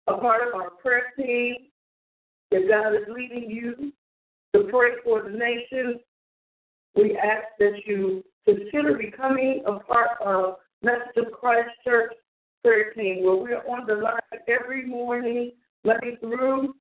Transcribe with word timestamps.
a 0.08 0.18
part 0.18 0.48
of 0.48 0.54
our 0.60 0.72
prayer 0.72 1.14
team. 1.18 1.56
If 2.52 2.70
God 2.70 2.94
is 2.94 3.08
leading 3.08 3.50
you 3.50 3.92
to 4.54 4.70
pray 4.72 4.92
for 5.04 5.24
the 5.24 5.38
nation, 5.38 6.00
we 6.96 7.18
ask 7.18 7.46
that 7.60 7.82
you 7.86 8.24
consider 8.46 8.98
becoming 8.98 9.64
a 9.66 9.80
part 9.80 10.22
of 10.24 10.56
Message 10.82 11.16
of 11.18 11.32
Christ 11.32 11.70
Church 11.84 12.14
prayer 12.64 12.92
team, 12.94 13.24
where 13.24 13.36
we're 13.36 13.68
on 13.70 13.88
the 13.88 13.96
line 13.96 14.20
every 14.48 14.86
morning, 14.86 15.52
Monday 15.86 16.18
through 16.20 16.76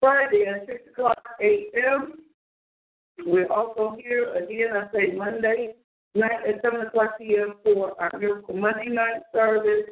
Friday 0.00 0.46
at 0.46 0.66
6 0.66 0.80
o'clock 0.92 1.22
a.m. 1.40 2.14
We're 3.26 3.50
also 3.50 3.96
here 3.98 4.34
again, 4.34 4.70
I 4.74 4.92
say 4.92 5.14
Monday 5.14 5.74
at 6.24 6.62
7 6.62 6.80
o'clock 6.86 7.18
p.m. 7.18 7.54
for 7.62 8.00
our 8.00 8.18
Miracle 8.18 8.56
Monday 8.56 8.88
night 8.88 9.22
service, 9.32 9.88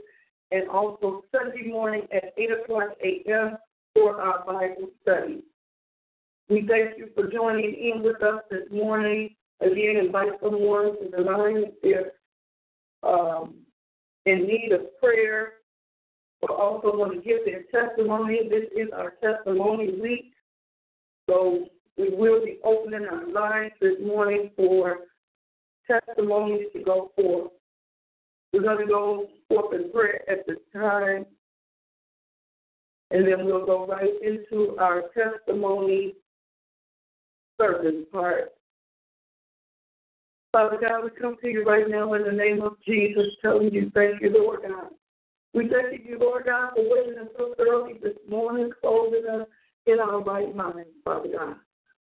and 0.51 0.69
also 0.69 1.23
Sunday 1.33 1.69
morning 1.69 2.03
at 2.13 2.33
8 2.37 2.49
o'clock 2.63 2.91
a.m. 3.03 3.57
for 3.95 4.21
our 4.21 4.45
Bible 4.45 4.91
study. 5.03 5.43
We 6.49 6.67
thank 6.69 6.99
you 6.99 7.09
for 7.15 7.31
joining 7.31 7.75
in 7.75 8.03
with 8.03 8.23
us 8.23 8.43
this 8.51 8.71
morning. 8.71 9.35
Again, 9.61 9.97
invite 9.97 10.33
someone 10.43 10.97
to 10.99 11.11
the 11.17 11.23
line 11.23 11.65
if 11.83 12.07
um, 13.03 13.55
in 14.27 14.47
need 14.47 14.73
of 14.73 14.99
prayer 15.01 15.55
or 16.43 16.51
also 16.51 16.97
want 16.97 17.13
to 17.15 17.21
give 17.21 17.41
their 17.45 17.63
testimony. 17.73 18.49
This 18.49 18.65
is 18.77 18.89
our 18.95 19.15
testimony 19.23 19.99
week. 20.01 20.33
So 21.29 21.67
we 21.97 22.11
will 22.11 22.45
be 22.45 22.59
opening 22.65 23.07
our 23.11 23.27
lines 23.31 23.73
this 23.81 23.95
morning 24.05 24.51
for 24.57 24.99
testimonies 25.87 26.67
to 26.75 26.83
go 26.83 27.11
forth. 27.17 27.51
We're 28.53 28.63
going 28.63 28.79
to 28.79 28.87
go 28.87 29.29
forth 29.49 29.75
in 29.75 29.91
prayer 29.91 30.23
at 30.31 30.47
this 30.47 30.59
time, 30.73 31.27
and 33.11 33.27
then 33.27 33.45
we'll 33.45 33.67
go 33.67 33.87
right 33.87 34.13
into 34.23 34.77
our 34.79 35.03
testimony 35.13 36.15
service 37.59 38.05
part. 38.13 38.53
Father 40.53 40.79
God, 40.81 41.03
we 41.03 41.11
come 41.21 41.37
to 41.43 41.49
you 41.49 41.65
right 41.65 41.89
now 41.89 42.15
in 42.15 42.23
the 42.23 42.31
name 42.31 42.63
of 42.63 42.77
Jesus, 42.87 43.27
telling 43.43 43.73
you 43.73 43.91
thank 43.93 44.23
you, 44.23 44.31
Lord 44.33 44.61
God. 44.63 44.91
We 45.53 45.69
thank 45.69 46.07
you, 46.07 46.19
Lord 46.21 46.45
God, 46.47 46.75
for 46.77 46.83
waking 46.85 47.19
us 47.19 47.29
so 47.37 47.55
early 47.59 47.95
this 48.03 48.17
morning, 48.29 48.71
clothing 48.81 49.25
us 49.33 49.49
in 49.87 49.99
our 49.99 50.23
right 50.23 50.55
mind, 50.55 50.87
Father 51.05 51.29
God. 51.37 51.57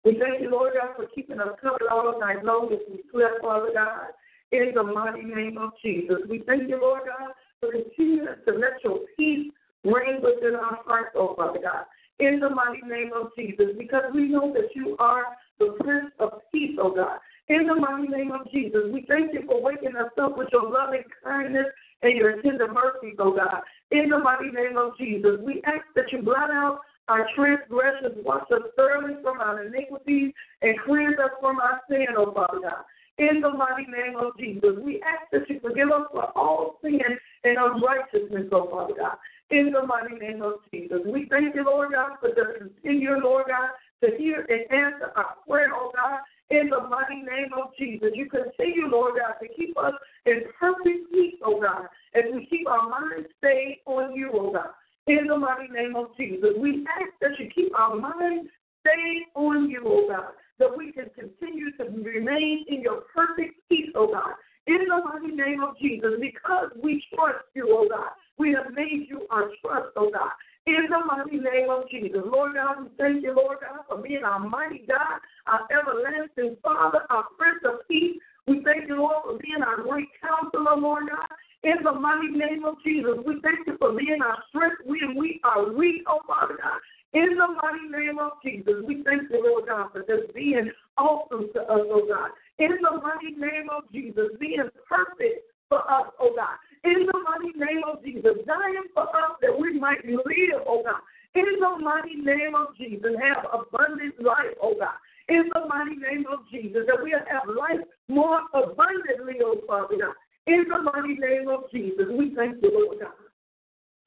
We 0.06 0.20
thank 0.20 0.42
you, 0.42 0.52
Lord 0.52 0.74
God, 0.80 0.96
for 0.96 1.08
keeping 1.16 1.40
us 1.40 1.56
covered 1.62 1.88
all 1.90 2.20
night 2.20 2.44
long 2.44 2.72
as 2.74 2.80
we 2.92 3.04
slept, 3.12 3.42
Father 3.42 3.72
God, 3.74 4.12
in 4.52 4.74
the 4.76 4.84
mighty 4.84 5.24
name 5.24 5.58
of 5.58 5.72
Jesus. 5.82 6.18
We 6.30 6.44
thank 6.46 6.68
you, 6.68 6.80
Lord 6.82 7.04
God, 7.06 7.32
for 7.62 7.72
continuing 7.72 8.28
to 8.46 8.54
let 8.54 8.84
your 8.84 9.00
peace 9.16 9.52
reign 9.86 10.22
within 10.22 10.56
our 10.56 10.80
hearts, 10.86 11.16
oh 11.16 11.36
Father 11.36 11.60
God. 11.64 11.86
In 12.20 12.40
the 12.40 12.50
mighty 12.50 12.82
name 12.86 13.12
of 13.16 13.32
Jesus, 13.38 13.76
because 13.78 14.04
we 14.14 14.28
know 14.28 14.54
that 14.54 14.76
you 14.76 14.96
are 15.00 15.24
the 15.60 15.76
Prince 15.80 16.12
of 16.20 16.42
Peace, 16.52 16.78
oh 16.80 16.94
God. 16.94 17.20
In 17.48 17.68
the 17.68 17.76
mighty 17.76 18.08
name 18.08 18.32
of 18.32 18.50
Jesus, 18.52 18.84
we 18.92 19.06
thank 19.08 19.34
you 19.34 19.44
for 19.46 19.62
waking 19.62 19.96
us 19.96 20.12
up 20.22 20.38
with 20.38 20.50
your 20.52 20.70
loving 20.70 21.04
kindness 21.24 21.68
and 22.02 22.18
your 22.18 22.42
tender 22.42 22.68
mercies, 22.68 23.16
oh 23.20 23.36
God. 23.36 23.62
In 23.92 24.10
the 24.10 24.20
mighty 24.20 24.50
name 24.50 24.78
of 24.78 24.98
Jesus, 24.98 25.40
we 25.44 25.62
ask 25.66 25.86
that 25.96 26.12
you 26.12 26.22
blot 26.22 26.52
out 26.52 26.82
our 27.08 27.28
transgressions, 27.36 28.16
wash 28.24 28.50
us 28.52 28.62
thoroughly 28.76 29.16
from 29.22 29.40
our 29.40 29.64
iniquities, 29.64 30.34
and 30.62 30.80
cleanse 30.86 31.20
us 31.20 31.32
from 31.40 31.60
our 31.60 31.82
sin, 31.90 32.08
oh 32.18 32.32
Father 32.34 32.60
God. 32.62 32.84
In 33.18 33.42
the 33.42 33.52
mighty 33.52 33.86
name 33.86 34.16
of 34.18 34.38
Jesus, 34.40 34.76
we 34.84 35.02
ask 35.02 35.30
that 35.32 35.48
you 35.50 35.60
forgive 35.60 35.90
us 35.90 36.08
for 36.12 36.36
all 36.38 36.80
sin 36.82 37.00
and 37.44 37.58
unrighteousness, 37.58 38.48
oh 38.52 38.70
Father 38.70 38.94
God. 38.98 39.18
In 39.52 39.72
the 39.72 39.86
mighty 39.86 40.16
name 40.16 40.42
of 40.42 40.54
Jesus, 40.72 41.00
we 41.06 41.28
thank 41.30 41.54
you, 41.54 41.64
Lord 41.64 41.92
God, 41.94 42.18
for 42.20 42.30
the 42.30 42.58
continue, 42.58 43.12
Lord 43.22 43.46
God, 43.48 43.70
to 44.04 44.18
hear 44.18 44.46
and 44.50 44.62
answer 44.72 45.12
our 45.16 45.36
prayer, 45.48 45.70
oh 45.74 45.92
God 45.96 46.20
in 46.50 46.70
the 46.70 46.88
mighty 46.88 47.22
name 47.22 47.52
of 47.58 47.72
Jesus. 47.78 48.10
You 48.14 48.30
continue, 48.30 48.88
Lord 48.88 49.16
God, 49.20 49.36
to 49.42 49.48
keep 49.54 49.78
us 49.78 49.94
in 50.26 50.44
perfect 50.60 51.12
peace, 51.12 51.36
oh 51.44 51.60
God, 51.62 51.88
as 52.14 52.24
we 52.34 52.46
keep 52.46 52.68
our 52.68 52.90
minds 52.90 53.28
stayed 53.40 53.82
on 53.86 54.14
you, 54.16 54.30
oh 54.34 54.52
God. 54.54 54.70
In 55.08 55.28
the 55.28 55.38
mighty 55.38 55.68
name 55.68 55.96
of 55.98 56.16
Jesus, 56.16 56.52
we 56.58 56.86
ask 56.88 57.12
that 57.20 57.32
you 57.38 57.50
keep 57.54 57.78
our 57.78 57.96
minds 57.96 58.50
stayed 58.80 59.26
on 59.36 59.70
you, 59.70 59.84
oh 59.86 60.08
God, 60.08 60.32
that 60.60 60.78
we 60.78 60.94
can 60.94 61.10
continue 61.14 61.76
to 61.78 61.84
remain 61.84 62.64
in 62.70 62.82
your 62.82 63.04
perfect 63.14 63.56
peace, 63.68 63.90
oh 63.96 64.08
God. 64.08 64.34
In 64.66 64.88
the 64.88 65.02
mighty 65.04 65.36
name 65.36 65.62
of 65.62 65.78
Jesus, 65.78 66.12
because 66.22 66.70
we 66.82 67.04
trust 67.14 67.44
you, 67.54 67.68
oh 67.70 67.88
God, 67.90 68.12
We 68.38 68.54
have 68.54 68.74
made 68.74 69.08
you 69.10 69.28
our 69.30 69.50
trust, 69.62 69.92
oh 69.98 70.10
God. 70.10 70.32
In 70.66 70.88
the 70.90 71.00
mighty 71.06 71.38
name 71.38 71.70
of 71.70 71.90
Jesus. 71.90 72.22
Lord 72.24 72.54
God, 72.54 72.84
we 72.84 72.88
thank 72.98 73.24
you, 73.24 73.36
Lord 73.36 73.58
God, 73.60 73.84
for 73.90 74.02
being 74.02 74.24
our 74.24 74.40
mighty 74.40 74.86
God, 74.88 75.20
our 75.48 75.68
everlasting 75.70 76.56
Father, 76.64 77.02
our 77.10 77.26
Prince 77.38 77.60
of 77.66 77.86
Peace. 77.90 78.16
We 78.48 78.64
thank 78.64 78.88
you, 78.88 78.96
Lord, 78.96 79.24
for 79.26 79.38
being 79.40 79.62
our 79.62 79.84
great 79.84 80.08
counselor, 80.22 80.78
Lord 80.78 81.10
God. 81.10 81.28
In 81.64 81.82
the 81.82 81.94
mighty 81.94 82.28
name 82.28 82.66
of 82.66 82.76
Jesus, 82.84 83.24
we 83.26 83.40
thank 83.40 83.66
you 83.66 83.78
for 83.80 83.94
being 83.94 84.20
our 84.22 84.38
strength 84.50 84.84
when 84.84 85.16
we 85.18 85.40
are 85.46 85.72
weak, 85.72 86.04
oh 86.08 86.20
Father 86.28 86.60
God. 86.62 86.80
In 87.14 87.38
the 87.38 87.48
mighty 87.56 87.88
name 87.88 88.20
of 88.20 88.34
Jesus, 88.44 88.84
we 88.86 89.02
thank 89.04 89.32
you, 89.32 89.40
Lord 89.40 89.70
God, 89.70 89.88
for 89.94 90.02
just 90.04 90.34
being 90.36 90.70
awesome 90.98 91.48
to 91.54 91.62
us, 91.62 91.88
oh 91.88 92.04
God. 92.06 92.32
In 92.60 92.76
the 92.82 93.00
mighty 93.00 93.32
name 93.40 93.70
of 93.72 93.84
Jesus, 93.94 94.36
being 94.42 94.68
perfect 94.90 95.48
for 95.70 95.80
us, 95.90 96.12
oh 96.20 96.36
God. 96.36 96.60
In 96.84 97.08
the 97.08 97.20
mighty 97.24 97.56
name 97.56 97.84
of 97.88 98.04
Jesus, 98.04 98.44
dying 98.46 98.84
for 98.94 99.08
us 99.08 99.40
that 99.42 99.58
we 99.58 99.80
might 99.80 100.04
live, 100.04 100.68
oh 100.68 100.84
God. 100.84 101.00
In 101.36 101.48
the 101.62 101.80
mighty 101.80 102.16
name 102.16 102.56
of 102.56 102.76
Jesus, 102.78 103.16
have 103.24 103.48
abundant 103.56 104.22
life, 104.22 104.52
oh 104.62 104.76
God. 104.78 105.00
In 105.30 105.48
the 105.54 105.66
mighty 105.70 105.96
name 105.96 106.26
of 106.28 106.40
Jesus, 106.52 106.84
that 106.88 107.00
we'll 107.00 107.24
have 107.32 107.48
life 107.48 107.88
more 108.10 108.42
abundantly, 108.54 109.40
oh 109.40 109.62
Father 109.66 109.96
God. 109.96 110.16
In 110.46 110.66
the 110.68 110.82
mighty 110.84 111.16
name 111.16 111.48
of 111.48 111.72
Jesus, 111.72 112.06
we 112.12 112.36
thank 112.36 112.62
you, 112.62 112.72
Lord 112.74 113.00
God. 113.00 113.14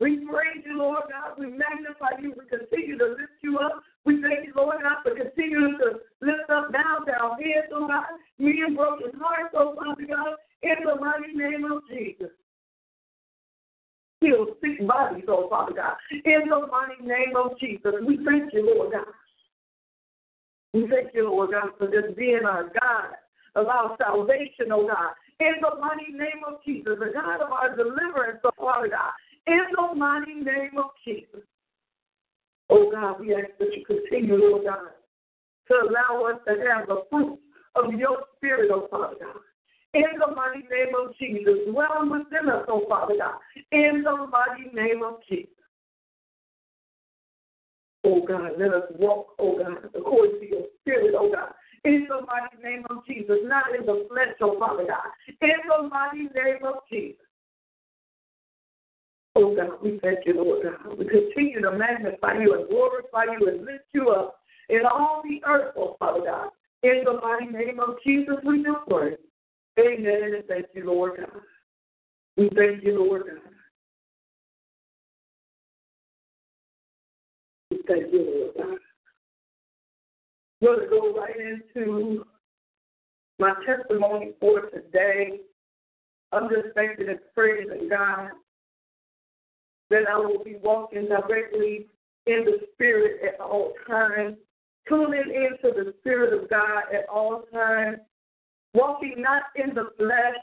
We 0.01 0.27
praise 0.29 0.63
you, 0.67 0.77
Lord 0.77 1.05
God. 1.09 1.39
We 1.39 1.47
magnify 1.47 2.21
you. 2.21 2.35
We 2.37 2.45
continue 2.47 2.99
to 2.99 3.17
lift 3.17 3.41
you 3.43 3.59
up. 3.59 3.83
We 4.05 4.21
thank 4.21 4.47
you, 4.47 4.53
Lord 4.55 4.83
God, 4.83 4.99
for 5.03 5.17
continuing 5.17 5.79
to 5.79 6.01
lift 6.21 6.51
up 6.51 6.73
down 6.73 7.09
our 7.09 7.37
heads, 7.37 7.73
oh 7.73 7.89
God. 7.89 8.05
Me 8.39 8.63
and 8.67 8.77
broken 8.77 9.19
hearts, 9.19 9.55
oh 9.57 9.75
Father 9.75 10.07
God, 10.07 10.37
in 10.63 10.77
the 10.85 11.01
mighty 11.01 11.33
name 11.33 11.65
of 11.65 11.83
Jesus. 11.89 12.31
Heal 14.21 14.47
sick 14.61 14.87
bodies, 14.87 15.25
oh 15.29 15.49
Father 15.49 15.73
God. 15.73 15.97
In 16.13 16.49
the 16.51 16.67
mighty 16.67 17.03
name 17.03 17.35
of 17.35 17.59
Jesus. 17.59 17.95
We 18.07 18.19
thank 18.27 18.53
you, 18.53 18.75
Lord 18.77 18.93
God. 18.93 19.15
We 20.75 20.87
thank 20.89 21.15
you, 21.15 21.31
Lord 21.31 21.53
God, 21.53 21.71
for 21.79 21.87
just 21.87 22.15
being 22.19 22.45
our 22.45 22.65
God 22.65 23.17
our 23.57 23.97
salvation, 23.99 24.71
oh 24.73 24.87
God. 24.87 25.13
In 25.39 25.55
the 25.61 25.81
mighty 25.81 26.13
name 26.13 26.43
of 26.47 26.65
Jesus, 26.65 26.97
the 26.99 27.13
God 27.13 27.41
of 27.43 27.53
our 27.53 27.77
deliverance, 27.77 28.41
oh 28.45 28.51
Father 28.59 28.89
God 28.89 29.13
in 29.47 29.61
the 29.77 29.95
mighty 29.95 30.35
name 30.35 30.79
of 30.79 30.91
Jesus. 31.05 31.43
Oh 32.69 32.91
God, 32.91 33.21
we 33.21 33.35
ask 33.35 33.51
that 33.59 33.69
you 33.77 33.85
continue, 33.85 34.37
Lord 34.37 34.65
God, 34.65 34.91
to 35.69 35.75
allow 35.75 36.27
us 36.27 36.41
to 36.47 36.55
have 36.69 36.89
the 36.89 37.05
fruit 37.11 37.39
of 37.77 37.95
your 37.95 38.25
spirit, 38.37 38.71
oh 38.73 38.89
Father 38.91 39.15
God. 39.21 39.41
In 39.95 40.19
the 40.19 40.35
mighty 40.35 40.67
name 40.69 40.95
of 40.99 41.17
Jesus, 41.19 41.71
dwell 41.71 42.03
within 42.03 42.51
us, 42.51 42.65
oh 42.69 42.85
Father 42.89 43.15
God. 43.19 43.39
In 43.71 44.03
the 44.03 44.27
mighty 44.27 44.75
name 44.75 45.03
of 45.05 45.19
Jesus. 45.29 45.51
Oh 48.05 48.25
God, 48.27 48.53
let 48.59 48.73
us 48.73 48.85
walk, 48.99 49.35
oh 49.39 49.59
God, 49.59 49.91
according 49.95 50.41
to 50.41 50.49
your 50.49 50.63
spirit, 50.81 51.15
oh 51.17 51.31
God. 51.33 51.53
In 51.87 52.09
the 52.09 52.21
mighty 52.27 52.57
name 52.65 52.83
of 52.91 53.07
Jesus, 53.07 53.39
not 53.45 53.73
in 53.73 53.87
the 53.87 54.09
flesh, 54.11 54.35
oh 54.41 54.59
Father 54.59 54.87
God. 54.89 55.07
In 55.41 55.55
the 55.69 55.89
mighty 55.89 56.25
name 56.35 56.65
of 56.65 56.83
Jesus. 56.91 57.23
Oh 59.37 59.55
God, 59.55 59.79
we 59.81 60.01
thank 60.03 60.27
you, 60.27 60.35
Lord 60.35 60.65
God. 60.65 60.99
We 60.99 61.05
continue 61.05 61.61
to 61.63 61.71
magnify 61.71 62.41
you 62.41 62.59
and 62.59 62.69
glorify 62.69 63.25
you 63.39 63.47
and 63.47 63.65
lift 63.65 63.85
you 63.93 64.09
up 64.11 64.41
in 64.69 64.81
all 64.85 65.23
the 65.23 65.41
earth, 65.47 65.75
oh 65.77 65.95
Father 66.01 66.25
God. 66.25 66.49
In 66.83 67.05
the 67.05 67.21
mighty 67.23 67.53
name 67.53 67.79
of 67.79 67.97
Jesus, 68.05 68.35
we 68.45 68.65
do 68.65 68.79
pray. 68.91 69.17
Amen. 69.79 70.35
And 70.35 70.45
thank 70.49 70.67
you, 70.75 70.87
Lord 70.87 71.19
God. 71.19 71.41
We 72.37 72.51
thank 72.57 72.83
you, 72.83 72.99
Lord 72.99 73.23
God. 73.27 73.53
We 77.71 77.79
thank 77.87 78.13
you, 78.13 78.53
Lord 78.57 78.71
God. 78.71 78.86
Going 80.63 80.81
to 80.81 80.87
go 80.87 81.15
right 81.15 81.37
into 81.37 82.25
my 83.39 83.55
testimony 83.67 84.33
for 84.41 84.63
today. 84.71 85.41
I'm 86.33 86.49
just 86.49 86.75
thanking 86.75 87.09
and 87.09 87.19
praising 87.35 87.89
God 87.89 88.31
that 89.91 90.09
I 90.11 90.17
will 90.17 90.43
be 90.43 90.57
walking 90.63 91.09
directly 91.09 91.87
in 92.27 92.45
the 92.45 92.59
Spirit 92.73 93.21
at 93.23 93.41
all 93.41 93.73
times, 93.87 94.37
tuning 94.89 95.21
into 95.21 95.75
the 95.75 95.95
Spirit 96.01 96.33
of 96.33 96.51
God 96.51 96.85
at 96.93 97.09
all 97.09 97.45
times, 97.53 97.99
walking 98.75 99.15
not 99.19 99.45
in 99.57 99.75
the 99.75 99.91
flesh, 99.97 100.41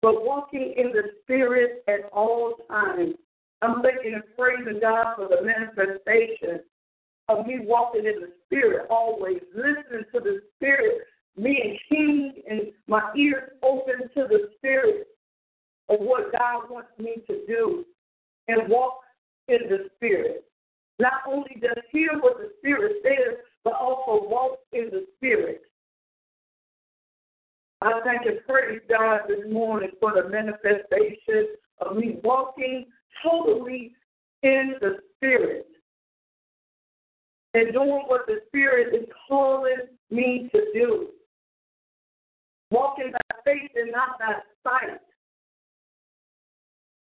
but 0.00 0.24
walking 0.24 0.74
in 0.76 0.92
the 0.92 1.10
Spirit 1.22 1.82
at 1.88 2.08
all 2.12 2.54
times. 2.68 3.14
I'm 3.62 3.82
thanking 3.82 4.14
and 4.14 4.22
praising 4.38 4.80
God 4.80 5.16
for 5.16 5.28
the 5.28 5.42
manifestation 5.42 6.60
of 7.28 7.46
me 7.46 7.58
walking 7.60 8.06
in 8.06 8.20
the 8.20 8.32
Spirit 8.46 8.86
always, 8.90 9.40
listening 9.54 10.04
to 10.12 10.20
the 10.20 10.40
Spirit, 10.56 11.02
being 11.42 11.76
keen 11.88 12.34
and 12.48 12.60
my 12.86 13.10
ears 13.16 13.50
open 13.62 14.08
to 14.14 14.26
the 14.28 14.50
Spirit 14.56 15.08
of 15.88 16.00
what 16.00 16.32
God 16.32 16.70
wants 16.70 16.90
me 16.98 17.16
to 17.26 17.46
do 17.46 17.84
and 18.48 18.68
walk 18.68 19.00
in 19.48 19.68
the 19.68 19.88
Spirit. 19.96 20.44
Not 20.98 21.22
only 21.28 21.56
just 21.60 21.86
hear 21.90 22.10
what 22.20 22.38
the 22.38 22.50
Spirit 22.58 22.96
says, 23.02 23.36
but 23.64 23.74
also 23.74 24.26
walk 24.28 24.58
in 24.72 24.88
the 24.90 25.06
Spirit. 25.16 25.62
I 27.82 28.00
thank 28.04 28.24
and 28.24 28.38
praise 28.48 28.80
God 28.88 29.20
this 29.28 29.52
morning 29.52 29.90
for 30.00 30.12
the 30.14 30.28
manifestation 30.28 31.48
of 31.80 31.96
me 31.96 32.18
walking 32.24 32.86
totally 33.22 33.92
in 34.42 34.74
the 34.80 34.96
Spirit 35.16 35.66
and 37.56 37.72
doing 37.72 38.02
what 38.06 38.26
the 38.26 38.40
Spirit 38.48 38.94
is 38.94 39.08
calling 39.26 39.78
me 40.10 40.50
to 40.52 40.60
do. 40.74 41.08
Walking 42.70 43.12
by 43.12 43.36
faith 43.46 43.70
and 43.74 43.90
not 43.92 44.18
by 44.18 44.34
sight. 44.62 45.00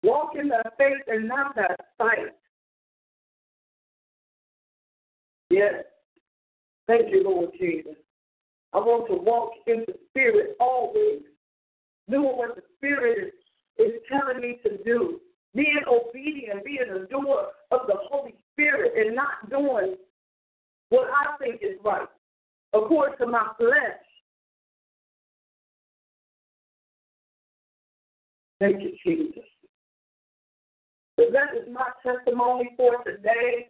Walk 0.03 0.31
in 0.39 0.47
the 0.47 0.63
faith 0.77 1.03
and 1.07 1.27
not 1.27 1.53
by 1.53 1.75
sight. 1.97 2.33
Yes. 5.49 5.83
Thank 6.87 7.11
you, 7.11 7.23
Lord 7.25 7.49
Jesus. 7.59 7.95
I 8.73 8.77
want 8.77 9.09
to 9.09 9.15
walk 9.17 9.51
in 9.65 9.83
the 9.85 9.95
Spirit 10.09 10.55
always, 10.61 11.23
doing 12.09 12.37
what 12.37 12.55
the 12.55 12.61
Spirit 12.77 13.33
is, 13.79 13.85
is 13.85 13.93
telling 14.09 14.39
me 14.39 14.59
to 14.63 14.81
do, 14.85 15.19
being 15.53 15.81
obedient, 15.89 16.63
being 16.63 16.89
a 16.89 17.05
doer 17.07 17.47
of 17.71 17.81
the 17.87 17.95
Holy 18.09 18.35
Spirit, 18.53 18.93
and 18.95 19.13
not 19.13 19.49
doing 19.49 19.97
what 20.89 21.07
I 21.09 21.37
think 21.37 21.61
is 21.61 21.77
right, 21.83 22.07
according 22.73 23.17
to 23.17 23.27
my 23.27 23.47
flesh. 23.57 24.01
Thank 28.59 28.81
you, 28.81 28.93
Jesus. 29.05 29.43
So 31.19 31.25
that 31.31 31.55
is 31.55 31.67
my 31.71 31.89
testimony 32.03 32.71
for 32.77 33.03
today 33.03 33.69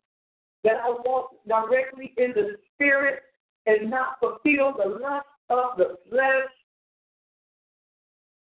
that 0.63 0.77
I 0.83 0.89
walk 1.05 1.31
directly 1.47 2.13
in 2.17 2.31
the 2.33 2.57
spirit 2.73 3.21
and 3.65 3.89
not 3.89 4.19
fulfill 4.19 4.73
the 4.77 4.99
lust 5.01 5.25
of 5.49 5.77
the 5.77 5.97
flesh. 6.09 6.51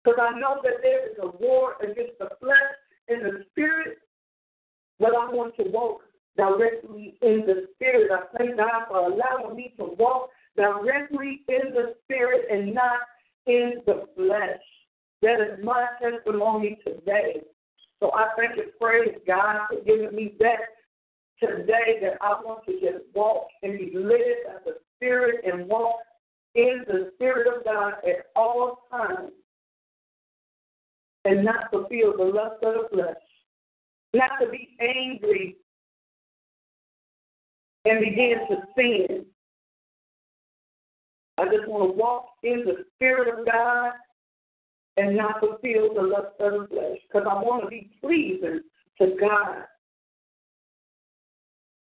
Because 0.03 0.19
I 0.21 0.39
know 0.39 0.59
that 0.63 0.81
there 0.81 1.09
is 1.09 1.17
a 1.21 1.27
war 1.27 1.75
against 1.81 2.19
the 2.19 2.29
flesh 2.39 2.57
and 3.09 3.21
the 3.23 3.45
spirit, 3.51 3.97
but 4.99 5.09
I 5.09 5.29
want 5.29 5.55
to 5.57 5.63
walk 5.63 6.01
directly 6.37 7.17
in 7.21 7.43
the 7.45 7.67
spirit. 7.75 8.11
I 8.11 8.37
thank 8.37 8.57
God 8.57 8.85
for 8.87 9.11
allowing 9.11 9.55
me 9.55 9.73
to 9.77 9.95
walk 9.97 10.29
directly 10.55 11.41
in 11.47 11.73
the 11.73 11.95
spirit 12.03 12.45
and 12.51 12.73
not 12.73 12.99
in 13.45 13.81
the 13.85 14.05
flesh. 14.15 14.61
That 15.21 15.41
is 15.41 15.63
my 15.63 15.87
testimony 16.01 16.79
today. 16.85 17.41
So 17.99 18.11
I 18.13 18.29
thank 18.37 18.53
and 18.53 18.71
praise 18.79 19.15
God 19.27 19.67
for 19.69 19.81
giving 19.83 20.15
me 20.15 20.33
that 20.39 20.59
today 21.41 21.99
that 22.01 22.17
I 22.21 22.39
want 22.43 22.65
to 22.65 22.73
just 22.73 23.05
walk 23.13 23.47
and 23.63 23.77
be 23.77 23.91
led 23.95 24.35
by 24.45 24.59
the 24.65 24.77
Spirit 24.95 25.43
and 25.45 25.67
walk 25.67 25.99
in 26.55 26.83
the 26.87 27.11
Spirit 27.15 27.47
of 27.47 27.63
God 27.63 27.93
at 28.05 28.27
all 28.35 28.85
times 28.91 29.31
and 31.25 31.43
not 31.43 31.69
fulfill 31.71 32.15
the 32.17 32.23
lust 32.23 32.63
of 32.63 32.73
the 32.73 32.87
flesh, 32.91 33.15
not 34.13 34.31
to 34.41 34.49
be 34.49 34.77
angry 34.79 35.57
and 37.85 37.99
begin 37.99 38.39
to 38.49 38.57
sin. 38.75 39.25
I 41.37 41.45
just 41.45 41.67
want 41.67 41.91
to 41.91 41.97
walk 41.97 42.25
in 42.43 42.63
the 42.65 42.85
Spirit 42.95 43.39
of 43.39 43.45
God 43.45 43.93
and 44.97 45.15
not 45.15 45.39
fulfill 45.39 45.93
the 45.93 46.01
lust 46.01 46.35
of 46.39 46.51
the 46.51 46.67
flesh 46.67 46.97
because 47.07 47.27
I 47.29 47.35
want 47.35 47.63
to 47.63 47.69
be 47.69 47.91
pleasing 48.01 48.61
to 48.99 49.15
God. 49.19 49.63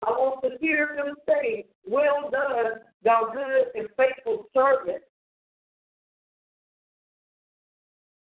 I 0.05 0.11
want 0.11 0.43
to 0.43 0.57
hear 0.59 0.95
him 0.95 1.15
say, 1.27 1.65
Well 1.85 2.29
done, 2.31 2.81
thou 3.03 3.31
good 3.33 3.79
and 3.79 3.89
faithful 3.97 4.45
servant. 4.53 5.03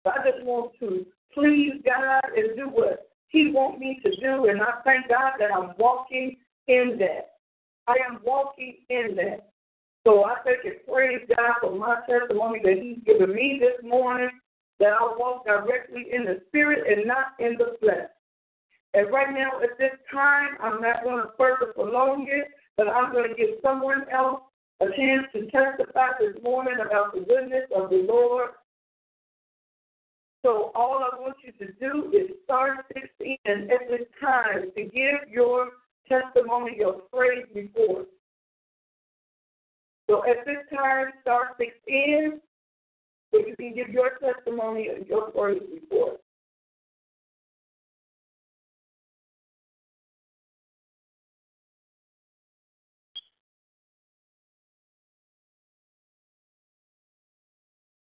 I 0.07 0.31
just 0.31 0.45
want 0.45 0.73
to 0.81 1.07
please 1.35 1.73
God 1.85 2.23
and 2.37 2.57
do 2.57 2.69
what 2.69 3.11
He 3.29 3.51
wants 3.51 3.81
me 3.81 4.01
to 4.05 4.17
do, 4.17 4.49
and 4.49 4.63
I 4.63 4.81
thank 4.85 5.09
God 5.09 5.33
that 5.39 5.53
I'm 5.53 5.73
walking 5.79 6.37
in 6.69 6.97
that. 6.99 7.36
I 7.87 7.97
am 8.09 8.21
walking 8.25 8.77
in 8.89 9.17
that. 9.17 9.51
So 10.07 10.25
I 10.25 10.37
thank 10.45 10.65
and 10.65 10.75
praise 10.87 11.23
God 11.37 11.55
for 11.61 11.75
my 11.77 11.97
testimony 12.09 12.61
that 12.63 12.79
He's 12.81 12.99
given 13.05 13.35
me 13.35 13.61
this 13.61 13.83
morning, 13.89 14.31
that 14.79 14.93
I 14.93 15.15
walk 15.19 15.47
directly 15.47 16.07
in 16.13 16.25
the 16.25 16.41
Spirit 16.49 16.85
and 16.87 17.07
not 17.07 17.35
in 17.39 17.57
the 17.59 17.77
flesh. 17.81 18.11
And 18.95 19.13
right 19.13 19.33
now, 19.33 19.61
at 19.63 19.77
this 19.79 19.99
time, 20.13 20.57
I'm 20.61 20.81
not 20.81 21.03
going 21.03 21.23
to 21.23 21.31
further 21.37 21.73
prolong 21.75 22.27
it, 22.31 22.49
but 22.77 22.89
I'm 22.89 23.13
going 23.13 23.29
to 23.29 23.35
give 23.35 23.57
someone 23.63 24.05
else 24.13 24.41
a 24.81 24.87
chance 24.97 25.27
to 25.33 25.43
testify 25.51 26.11
this 26.21 26.43
morning 26.43 26.77
about 26.85 27.15
the 27.15 27.21
goodness 27.21 27.65
of 27.75 27.91
the 27.91 28.07
Lord. 28.09 28.51
So 30.45 30.71
all 30.75 31.03
I 31.03 31.19
want 31.21 31.37
you 31.43 31.53
to 31.67 31.73
do 31.81 32.13
is 32.13 32.31
start 32.45 32.87
16 32.95 33.39
at 33.47 33.89
this 33.91 34.07
time 34.21 34.71
to 34.77 34.83
give 34.85 35.29
your 35.29 35.71
testimony, 36.09 36.77
your 36.79 37.03
praise 37.13 37.47
report. 37.55 38.07
So 40.09 40.23
at 40.25 40.45
this 40.47 40.59
time, 40.75 41.07
start 41.23 41.57
16, 41.59 42.41
so 43.33 43.39
you 43.41 43.57
can 43.57 43.75
give 43.75 43.89
your 43.89 44.11
testimony 44.19 44.89
and 44.89 45.07
your 45.07 45.31
praise 45.31 45.63
report. 45.73 46.21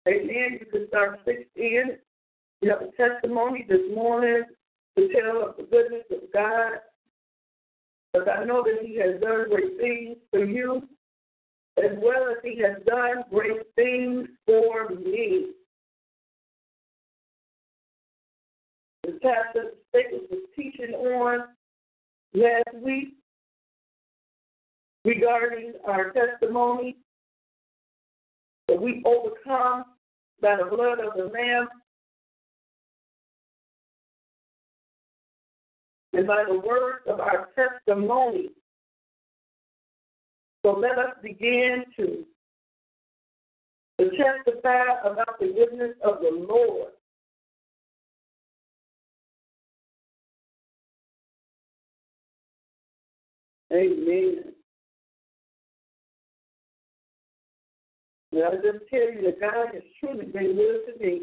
Amen. 0.09 0.59
You 0.61 0.67
can 0.67 0.89
start 0.89 1.21
16. 1.25 1.99
You 2.63 2.71
have 2.71 2.83
a 2.83 2.91
testimony 2.97 3.67
this 3.69 3.81
morning 3.95 4.43
to 4.97 5.09
tell 5.09 5.49
of 5.49 5.57
the 5.57 5.65
goodness 5.65 6.05
of 6.11 6.33
God. 6.33 6.73
Because 8.13 8.29
I 8.41 8.45
know 8.45 8.63
that 8.63 8.85
He 8.87 8.97
has 8.97 9.21
done 9.21 9.49
great 9.49 9.77
things 9.79 10.17
for 10.31 10.45
you, 10.45 10.89
as 11.79 11.93
well 12.03 12.29
as 12.31 12.39
He 12.43 12.61
has 12.63 12.83
done 12.87 13.25
great 13.31 13.63
things 13.77 14.29
for 14.47 14.89
me. 14.91 15.53
The 19.05 19.13
pastor 19.23 19.73
Staples 19.89 20.29
was 20.31 20.41
teaching 20.57 20.95
on 20.95 21.49
last 22.35 22.75
week 22.83 23.15
regarding 25.05 25.75
our 25.87 26.11
testimony 26.11 26.97
that 28.69 28.81
we 28.81 29.03
overcome 29.05 29.85
by 30.41 30.57
the 30.57 30.65
blood 30.65 30.99
of 31.01 31.15
the 31.17 31.25
Lamb 31.25 31.69
and 36.13 36.27
by 36.27 36.45
the 36.47 36.59
words 36.59 37.01
of 37.09 37.21
our 37.21 37.49
testimony. 37.55 38.49
So 40.65 40.73
let 40.73 40.99
us 40.99 41.15
begin 41.23 41.85
to, 41.97 42.25
to 43.99 44.11
testify 44.11 44.85
about 45.05 45.39
the 45.39 45.47
goodness 45.47 45.97
of 46.05 46.21
the 46.21 46.47
Lord. 46.49 46.93
Amen. 53.73 54.53
Well, 58.33 58.51
I 58.53 58.57
just 58.57 58.85
tell 58.91 59.01
you 59.01 59.23
that 59.25 59.41
God 59.41 59.69
has 59.73 59.83
truly 59.99 60.27
been 60.27 60.57
good 60.57 60.99
to 60.99 61.05
me. 61.05 61.23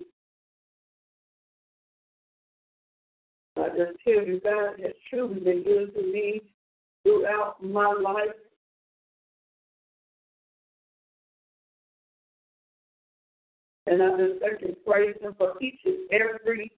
I 3.59 3.69
just 3.69 3.97
tell 4.03 4.25
you, 4.25 4.39
God 4.43 4.79
has 4.81 4.93
truly 5.09 5.39
been 5.39 5.63
good 5.63 5.93
to 5.95 6.01
me 6.03 6.41
throughout 7.03 7.63
my 7.63 7.91
life. 7.91 8.35
And 13.85 14.03
I 14.03 14.09
just 14.17 14.41
thank 14.41 14.61
and 14.63 14.75
praise 14.85 15.15
Him 15.21 15.33
for 15.37 15.53
each 15.61 15.79
and 15.85 16.11
every 16.11 16.71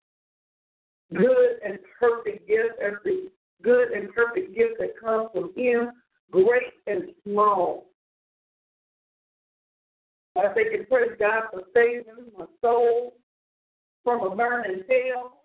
good 1.15 1.59
and 1.65 1.79
perfect 1.99 2.47
gift, 2.47 2.79
every 2.81 3.29
good 3.63 3.89
and 3.91 4.13
perfect 4.13 4.55
gift 4.55 4.75
that 4.79 4.99
comes 4.99 5.29
from 5.33 5.51
Him, 5.55 5.91
great 6.31 6.73
and 6.85 7.09
small. 7.23 7.87
I 10.37 10.53
thank 10.53 10.73
and 10.73 10.87
praise 10.87 11.11
God 11.19 11.43
for 11.51 11.63
saving 11.73 12.05
my 12.37 12.45
soul 12.61 13.15
from 14.03 14.21
a 14.21 14.35
burning 14.35 14.83
hell. 14.87 15.38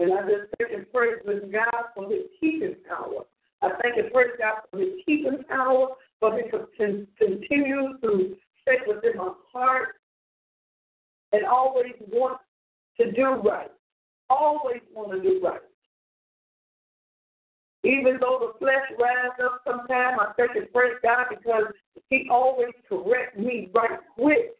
And 0.00 0.14
I 0.14 0.22
just 0.22 0.50
thank 0.58 0.72
and 0.72 0.90
praise 0.90 1.18
God 1.52 1.84
for 1.94 2.08
his 2.08 2.22
keeping 2.40 2.74
power. 2.88 3.24
I 3.60 3.68
thank 3.82 3.98
and 3.98 4.10
praise 4.10 4.30
God 4.38 4.62
for 4.70 4.78
his 4.78 4.94
keeping 5.04 5.44
power, 5.46 5.88
for 6.18 6.32
his 6.32 6.50
to 6.50 7.06
continue 7.18 7.98
to 8.00 8.36
stay 8.62 8.78
within 8.86 9.18
my 9.18 9.32
heart 9.52 9.96
and 11.32 11.44
always 11.44 11.92
want 12.10 12.40
to 12.98 13.12
do 13.12 13.26
right. 13.44 13.70
Always 14.30 14.80
want 14.94 15.12
to 15.12 15.20
do 15.20 15.38
right. 15.44 15.60
Even 17.84 18.16
though 18.20 18.52
the 18.52 18.58
flesh 18.58 18.98
rises 18.98 19.44
up 19.44 19.60
sometimes, 19.66 20.18
I 20.18 20.32
thank 20.38 20.56
and 20.56 20.72
praise 20.72 20.96
God 21.02 21.26
because 21.28 21.64
He 22.08 22.26
always 22.30 22.72
corrects 22.88 23.38
me 23.38 23.68
right 23.74 24.00
quick. 24.14 24.54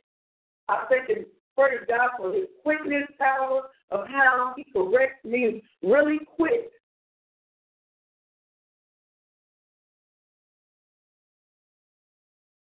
I 0.68 0.84
thank 0.90 1.08
and 1.08 1.24
praise 1.56 1.80
God 1.88 2.10
for 2.18 2.34
His 2.34 2.44
quickness 2.62 3.04
power 3.18 3.62
of 3.90 4.06
how 4.08 4.54
He 4.56 4.64
corrects 4.72 5.24
me 5.24 5.62
really 5.82 6.20
quick. 6.36 6.70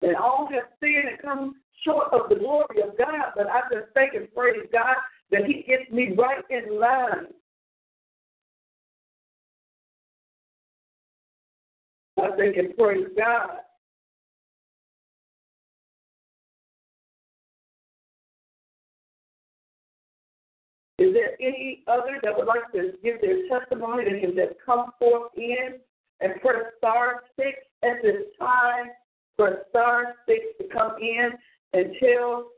And 0.02 0.16
all 0.16 0.48
have 0.52 0.64
sinned 0.80 1.10
and 1.10 1.22
come 1.22 1.56
short 1.84 2.14
of 2.14 2.30
the 2.30 2.36
glory 2.36 2.82
of 2.82 2.98
God, 2.98 3.34
but 3.36 3.48
I 3.48 3.62
just 3.72 3.94
thank 3.94 4.14
and 4.14 4.34
praise 4.34 4.66
God 4.72 4.96
that 5.32 5.46
He 5.46 5.64
gets 5.68 5.90
me 5.92 6.14
right 6.18 6.44
in 6.50 6.80
line 6.80 7.28
I 12.20 12.36
thank 12.36 12.58
and 12.58 12.76
praise 12.76 13.08
God. 13.18 13.50
Is 20.98 21.14
there 21.14 21.40
any 21.40 21.84
other 21.88 22.20
that 22.24 22.36
would 22.36 22.48
like 22.48 22.72
to 22.74 22.94
give 23.04 23.22
their 23.22 23.48
testimony 23.48 24.04
that 24.06 24.20
can 24.20 24.36
just 24.36 24.60
come 24.66 24.92
forth 24.98 25.32
in 25.36 25.80
and 26.22 26.42
press 26.42 26.74
star 26.80 27.24
six 27.36 27.60
at 27.84 28.02
this 28.02 28.24
time? 28.40 28.88
Press 29.38 29.58
star 29.70 30.16
six 30.26 30.42
to 30.60 30.68
come 30.74 30.96
in 31.00 31.32
and 31.74 31.94
tell 32.00 32.50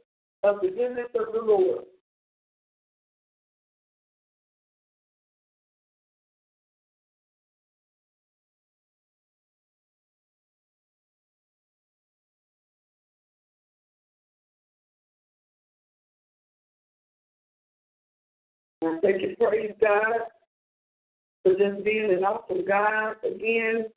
of 0.43 0.61
the 0.61 0.69
goodness 0.69 1.09
of 1.15 1.33
the 1.33 1.41
Lord. 1.41 1.83
I 18.81 18.97
thank 19.01 19.21
you, 19.21 19.35
praise 19.37 19.73
God, 19.81 20.21
for 21.43 21.53
just 21.53 21.83
being 21.83 22.11
an 22.11 22.23
awesome 22.23 22.65
God 22.65 23.15
again. 23.25 23.87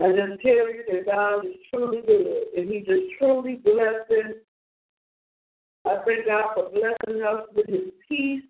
I 0.00 0.08
just 0.08 0.42
tell 0.42 0.68
you 0.68 0.82
that 0.90 1.06
God 1.06 1.46
is 1.46 1.54
truly 1.72 2.02
good, 2.06 2.44
and 2.56 2.70
He 2.70 2.80
just 2.80 3.18
truly 3.18 3.56
blessing. 3.56 4.34
I 5.86 5.98
thank 6.04 6.26
God 6.26 6.54
for 6.54 6.70
blessing 6.70 7.22
us 7.22 7.46
with 7.54 7.66
His 7.66 7.92
peace. 8.08 8.42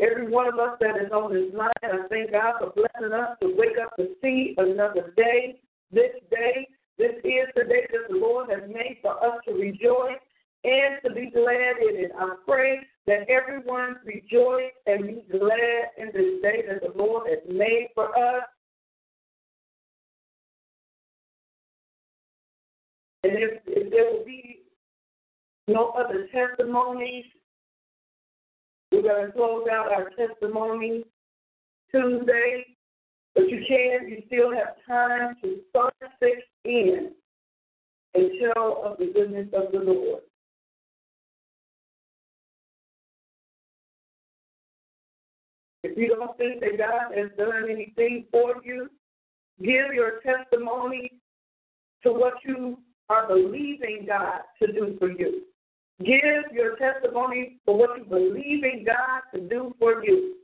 Every 0.00 0.28
one 0.28 0.48
of 0.48 0.58
us 0.58 0.78
that 0.80 0.96
is 0.96 1.12
on 1.12 1.32
this 1.32 1.54
line, 1.54 1.70
I 1.82 2.08
thank 2.08 2.32
God 2.32 2.54
for 2.58 2.70
blessing 2.70 3.12
us 3.12 3.36
to 3.42 3.54
wake 3.56 3.76
up 3.80 3.94
to 3.98 4.08
see 4.22 4.54
another 4.58 5.12
day. 5.16 5.60
This 5.92 6.12
day, 6.30 6.66
this 6.98 7.12
is 7.22 7.48
the 7.54 7.64
day 7.64 7.86
that 7.92 8.08
the 8.08 8.16
Lord 8.16 8.50
has 8.50 8.68
made 8.68 8.98
for 9.02 9.22
us 9.22 9.40
to 9.46 9.52
rejoice 9.52 10.20
and 10.64 10.96
to 11.04 11.14
be 11.14 11.30
glad 11.30 11.76
in 11.80 12.04
it. 12.04 12.12
I 12.18 12.34
pray 12.46 12.80
that 13.06 13.28
everyone 13.28 13.96
rejoice 14.04 14.72
and 14.86 15.06
be 15.06 15.24
glad 15.30 15.84
in 15.98 16.06
this 16.06 16.42
day 16.42 16.62
that 16.68 16.82
the 16.82 16.92
Lord 16.96 17.28
has 17.28 17.38
made 17.48 17.88
for 17.94 18.08
us. 18.16 18.44
And 23.22 23.32
if, 23.34 23.60
if 23.66 23.90
there 23.90 24.12
will 24.12 24.24
be 24.24 24.60
no 25.68 25.90
other 25.90 26.26
testimonies, 26.32 27.24
we're 28.92 29.02
going 29.02 29.26
to 29.26 29.32
close 29.32 29.66
out 29.70 29.92
our 29.92 30.10
testimony 30.10 31.04
Tuesday. 31.90 32.76
But 33.34 33.48
you 33.48 33.64
can, 33.68 34.08
you 34.08 34.22
still 34.26 34.52
have 34.52 34.74
time 34.86 35.36
to 35.42 35.60
start 35.70 35.94
six 36.18 36.42
in 36.64 37.12
and 38.14 38.30
tell 38.40 38.82
of 38.84 38.98
the 38.98 39.12
goodness 39.14 39.46
of 39.52 39.70
the 39.72 39.78
Lord. 39.78 40.22
If 45.90 45.98
you 45.98 46.14
don't 46.14 46.36
think 46.38 46.60
that 46.60 46.78
God 46.78 47.16
has 47.16 47.30
done 47.36 47.68
anything 47.68 48.26
for 48.30 48.54
you, 48.62 48.88
give 49.58 49.92
your 49.92 50.20
testimony 50.20 51.14
to 52.04 52.12
what 52.12 52.34
you 52.44 52.78
are 53.08 53.26
believing 53.26 54.06
God 54.06 54.42
to 54.62 54.72
do 54.72 54.96
for 55.00 55.10
you. 55.10 55.42
Give 55.98 56.52
your 56.52 56.76
testimony 56.76 57.58
for 57.64 57.76
what 57.76 57.98
you 57.98 58.04
believe 58.04 58.62
in 58.62 58.84
God 58.86 59.22
to 59.34 59.40
do 59.48 59.74
for 59.80 60.04
you. 60.04 60.36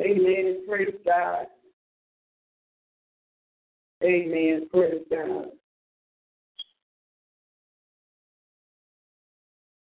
Amen. 0.00 0.64
Praise 0.66 0.94
God. 1.04 1.46
Amen. 4.02 4.68
Praise 4.72 5.02
God. 5.08 5.59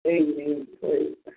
Amen. 0.07 0.67
Praise 0.79 1.15
God. 1.25 1.33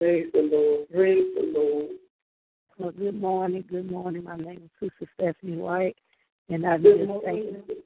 Praise 0.00 0.26
the 0.32 0.42
Lord. 0.42 0.90
Praise 0.90 1.24
the 1.34 1.52
Lord. 1.58 1.88
Well, 2.78 2.92
good 2.92 3.20
morning. 3.20 3.64
Good 3.70 3.90
morning. 3.90 4.24
My 4.24 4.36
name 4.36 4.62
is 4.64 4.90
Sister 4.90 5.10
Stephanie 5.14 5.56
White, 5.56 5.96
and 6.48 6.66
I 6.66 6.76
Good 6.78 6.98
just 6.98 7.08
morning. 7.08 7.56
thank, 7.66 7.78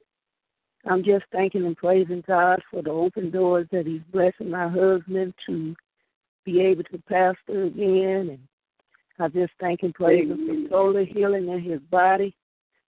I'm 0.85 1.03
just 1.03 1.25
thanking 1.31 1.65
and 1.65 1.77
praising 1.77 2.23
God 2.27 2.59
for 2.71 2.81
the 2.81 2.89
open 2.89 3.31
doors 3.31 3.67
that 3.71 3.85
He's 3.85 4.01
blessing 4.11 4.49
my 4.49 4.67
husband 4.67 5.33
to 5.47 5.75
be 6.45 6.61
able 6.61 6.83
to 6.85 6.97
pastor 7.07 7.65
again, 7.65 8.29
and 8.29 8.39
I 9.19 9.27
just 9.27 9.53
thank 9.59 9.83
and 9.83 9.93
praise 9.93 10.29
Him 10.29 10.39
Amen. 10.41 10.65
for 10.65 10.69
total 10.69 11.05
healing 11.05 11.49
in 11.49 11.61
his 11.61 11.81
body. 11.91 12.35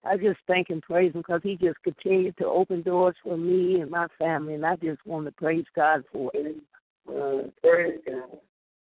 I 0.03 0.17
just 0.17 0.39
thank 0.47 0.69
and 0.69 0.81
praise 0.81 1.13
Him 1.13 1.21
because 1.21 1.41
He 1.43 1.55
just 1.55 1.81
continued 1.83 2.37
to 2.37 2.45
open 2.45 2.81
doors 2.81 3.15
for 3.23 3.37
me 3.37 3.81
and 3.81 3.89
my 3.89 4.07
family, 4.19 4.53
and 4.53 4.65
I 4.65 4.75
just 4.75 5.05
want 5.05 5.25
to 5.25 5.31
praise 5.31 5.65
God 5.75 6.03
for 6.11 6.31
it. 6.33 6.57
Uh, 7.07 7.49
praise 7.63 7.99
God. 8.05 8.39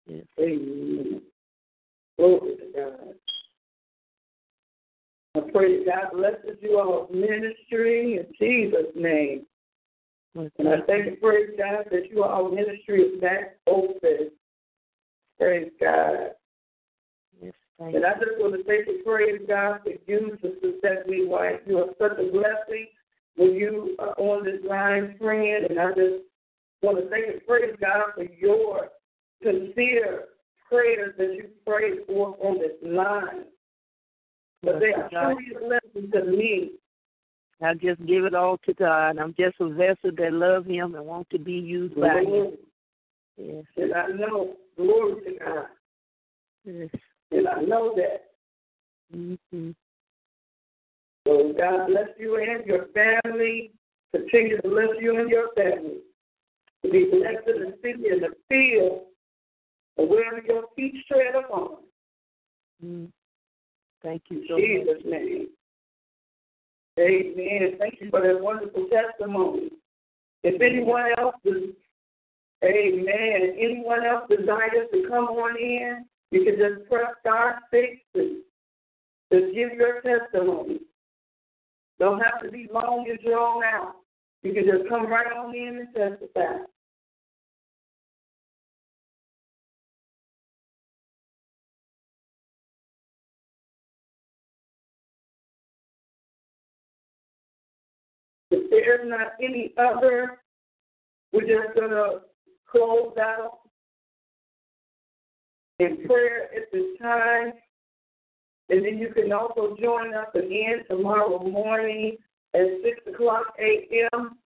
Yes. 0.07 0.25
Amen. 0.39 1.21
Glory 2.17 2.55
to 2.55 2.65
God. 2.75 3.15
I 5.35 5.51
pray 5.51 5.83
God 5.83 6.11
blesses 6.13 6.57
you 6.61 6.79
all 6.79 7.09
ministry 7.11 8.17
in 8.17 8.25
Jesus' 8.39 8.93
name. 8.95 9.45
And 10.35 10.69
I 10.69 10.81
thank 10.87 11.07
and 11.07 11.21
praise 11.21 11.49
God 11.57 11.85
that 11.91 12.09
you 12.09 12.23
all 12.23 12.51
ministry 12.51 13.01
is 13.01 13.21
back 13.21 13.57
open. 13.67 14.31
Praise 15.37 15.71
God. 15.79 16.31
Thank 17.79 17.95
And. 17.95 18.05
I 18.05 18.13
just 18.13 18.39
want 18.39 18.55
to 18.55 18.63
thank 18.63 18.87
and 18.87 19.03
praise 19.03 19.41
God 19.47 19.81
for 19.83 19.91
you, 20.07 20.37
Sister 20.41 20.71
Stephanie 20.79 21.25
White. 21.25 21.67
You 21.67 21.79
are 21.79 21.87
such 21.99 22.17
a 22.17 22.31
blessing 22.31 22.87
when 23.35 23.53
you 23.53 23.95
are 23.99 24.15
on 24.17 24.45
this 24.45 24.61
line, 24.67 25.15
friend. 25.19 25.65
And 25.65 25.79
I 25.79 25.89
just 25.89 26.23
want 26.81 27.03
to 27.03 27.09
thank 27.09 27.27
and 27.27 27.45
praise 27.45 27.75
God 27.81 28.13
for 28.15 28.23
your 28.23 28.89
sincere 29.43 30.25
prayers 30.69 31.13
that 31.17 31.33
you 31.33 31.49
prayed 31.65 31.99
for 32.07 32.37
on 32.39 32.59
this 32.59 32.77
line. 32.81 33.45
But 34.63 34.79
they 34.79 34.93
are 34.93 35.09
truly 35.09 35.45
a 35.55 35.59
blessing 35.59 36.11
to 36.11 36.31
me. 36.31 36.71
I 37.61 37.73
just 37.73 38.05
give 38.05 38.25
it 38.25 38.35
all 38.35 38.57
to 38.65 38.73
God. 38.73 39.17
I'm 39.17 39.35
just 39.37 39.55
a 39.59 39.69
vessel 39.69 40.11
that 40.17 40.33
love 40.33 40.65
Him 40.65 40.95
and 40.95 41.05
want 41.05 41.29
to 41.31 41.39
be 41.39 41.53
used 41.53 41.99
by 41.99 42.21
Him. 42.21 42.53
Yes, 43.37 43.65
And 43.75 43.93
I 43.93 44.07
know, 44.07 44.55
glory 44.77 45.21
to 45.25 45.39
God. 45.39 45.65
yes. 46.63 46.89
And 47.31 47.47
I 47.47 47.61
know 47.61 47.95
that. 47.95 48.25
Mm-hmm. 49.15 49.71
So 51.27 51.53
God 51.57 51.87
bless 51.87 52.09
you 52.17 52.37
and 52.37 52.65
your 52.65 52.87
family. 52.93 53.71
Continue 54.13 54.61
to 54.61 54.69
bless 54.69 54.89
you 54.99 55.19
and 55.19 55.29
your 55.29 55.49
family. 55.55 55.97
To 56.83 56.91
be 56.91 57.05
blessed 57.11 57.47
in 57.47 57.61
the 57.61 57.77
city 57.81 58.09
and 58.11 58.21
the 58.21 58.29
field, 58.47 59.03
or 59.97 60.07
wherever 60.07 60.41
your 60.45 60.65
feet 60.75 60.93
tread 61.07 61.35
upon. 61.35 61.77
mm 62.83 63.09
Thank 64.03 64.21
you 64.29 64.41
In 64.41 64.45
so 64.47 64.53
much. 64.53 64.63
Jesus' 64.63 65.03
name. 65.05 65.47
Amen. 66.99 67.77
Thank 67.79 67.99
you 67.99 68.09
for 68.11 68.21
that 68.21 68.39
wonderful 68.39 68.87
testimony. 68.87 69.69
If 70.43 70.61
anyone 70.61 71.05
else 71.17 71.35
is, 71.43 71.73
amen, 72.63 73.55
anyone 73.59 74.05
else 74.05 74.29
desires 74.29 74.87
to 74.93 75.07
come 75.09 75.25
on 75.25 75.57
in, 75.57 76.05
you 76.31 76.43
can 76.43 76.55
just 76.57 76.89
press 76.89 77.11
star 77.21 77.59
six 77.71 77.97
and 78.13 78.41
to 79.31 79.51
give 79.53 79.73
your 79.73 80.01
testimony. 80.01 80.79
Don't 81.99 82.19
have 82.19 82.41
to 82.43 82.51
be 82.51 82.67
long 82.73 83.05
and 83.09 83.19
drawn 83.19 83.63
out. 83.63 83.95
You 84.43 84.53
can 84.53 84.65
just 84.65 84.87
come 84.89 85.07
right 85.07 85.31
on 85.31 85.55
in 85.55 85.87
and 85.95 86.19
testify. 86.19 86.63
If 98.51 98.69
there's 98.69 99.09
not 99.09 99.33
any 99.41 99.73
other, 99.77 100.39
we're 101.33 101.41
just 101.41 101.75
going 101.75 101.89
to 101.89 102.21
close 102.69 103.13
out 103.19 103.59
in 105.79 106.05
prayer 106.07 106.49
at 106.55 106.71
this 106.71 106.97
time. 107.01 107.53
And 108.69 108.83
then 108.83 108.97
you 108.97 109.13
can 109.13 109.31
also 109.31 109.75
join 109.81 110.13
us 110.13 110.27
again 110.33 110.83
tomorrow 110.89 111.39
morning 111.43 112.17
at 112.53 112.65
6 112.83 113.13
o'clock 113.13 113.53
a.m. 113.59 114.37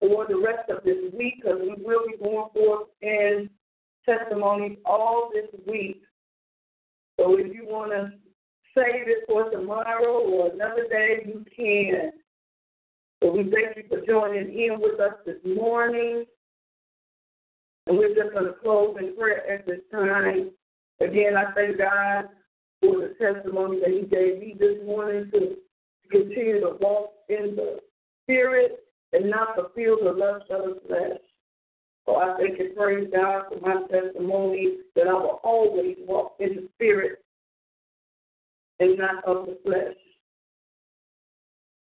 for 0.00 0.26
the 0.28 0.36
rest 0.36 0.70
of 0.70 0.84
this 0.84 1.12
week 1.18 1.42
because 1.42 1.60
we 1.60 1.84
will 1.84 2.06
be 2.06 2.16
going 2.22 2.48
forth 2.54 2.88
in 3.02 3.50
testimonies 4.04 4.78
all 4.84 5.30
this 5.32 5.48
week. 5.66 6.02
So 7.18 7.38
if 7.38 7.52
you 7.54 7.66
want 7.66 7.92
to 7.92 8.12
save 8.74 9.08
it 9.08 9.24
for 9.26 9.50
tomorrow 9.50 10.18
or 10.20 10.52
another 10.52 10.86
day, 10.88 11.22
you 11.26 11.44
can. 11.56 12.12
So 13.22 13.32
we 13.32 13.44
thank 13.44 13.76
you 13.76 13.84
for 13.88 14.04
joining 14.06 14.52
in 14.52 14.80
with 14.80 15.00
us 15.00 15.14
this 15.24 15.38
morning. 15.44 16.24
And 17.86 17.98
we're 17.98 18.14
just 18.14 18.32
going 18.32 18.46
to 18.46 18.54
close 18.62 18.96
in 19.00 19.16
prayer 19.16 19.50
at 19.50 19.66
this 19.66 19.80
time. 19.90 20.50
Again, 21.04 21.36
I 21.36 21.52
thank 21.52 21.76
God 21.76 22.28
for 22.80 22.96
the 22.96 23.14
testimony 23.20 23.80
that 23.80 23.90
He 23.90 24.06
gave 24.06 24.38
me 24.38 24.56
this 24.58 24.78
morning 24.86 25.30
to 25.32 25.56
continue 26.10 26.60
to 26.60 26.76
walk 26.80 27.12
in 27.28 27.56
the 27.56 27.80
Spirit 28.22 28.84
and 29.12 29.28
not 29.28 29.54
fulfill 29.54 29.98
the 30.02 30.12
lust 30.12 30.50
of 30.50 30.64
the 30.64 30.80
flesh. 30.86 31.20
So 32.06 32.16
I 32.16 32.36
thank 32.38 32.58
and 32.58 32.74
praise 32.74 33.08
God 33.14 33.44
for 33.48 33.60
my 33.60 33.86
testimony 33.88 34.78
that 34.96 35.06
I 35.06 35.12
will 35.12 35.40
always 35.44 35.96
walk 36.06 36.36
in 36.40 36.56
the 36.56 36.68
Spirit 36.74 37.22
and 38.80 38.98
not 38.98 39.24
of 39.24 39.46
the 39.46 39.58
flesh. 39.64 39.96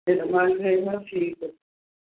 In 0.06 0.20
the 0.20 0.26
mighty 0.26 0.56
name 0.56 0.88
of 0.88 1.06
Jesus. 1.08 1.52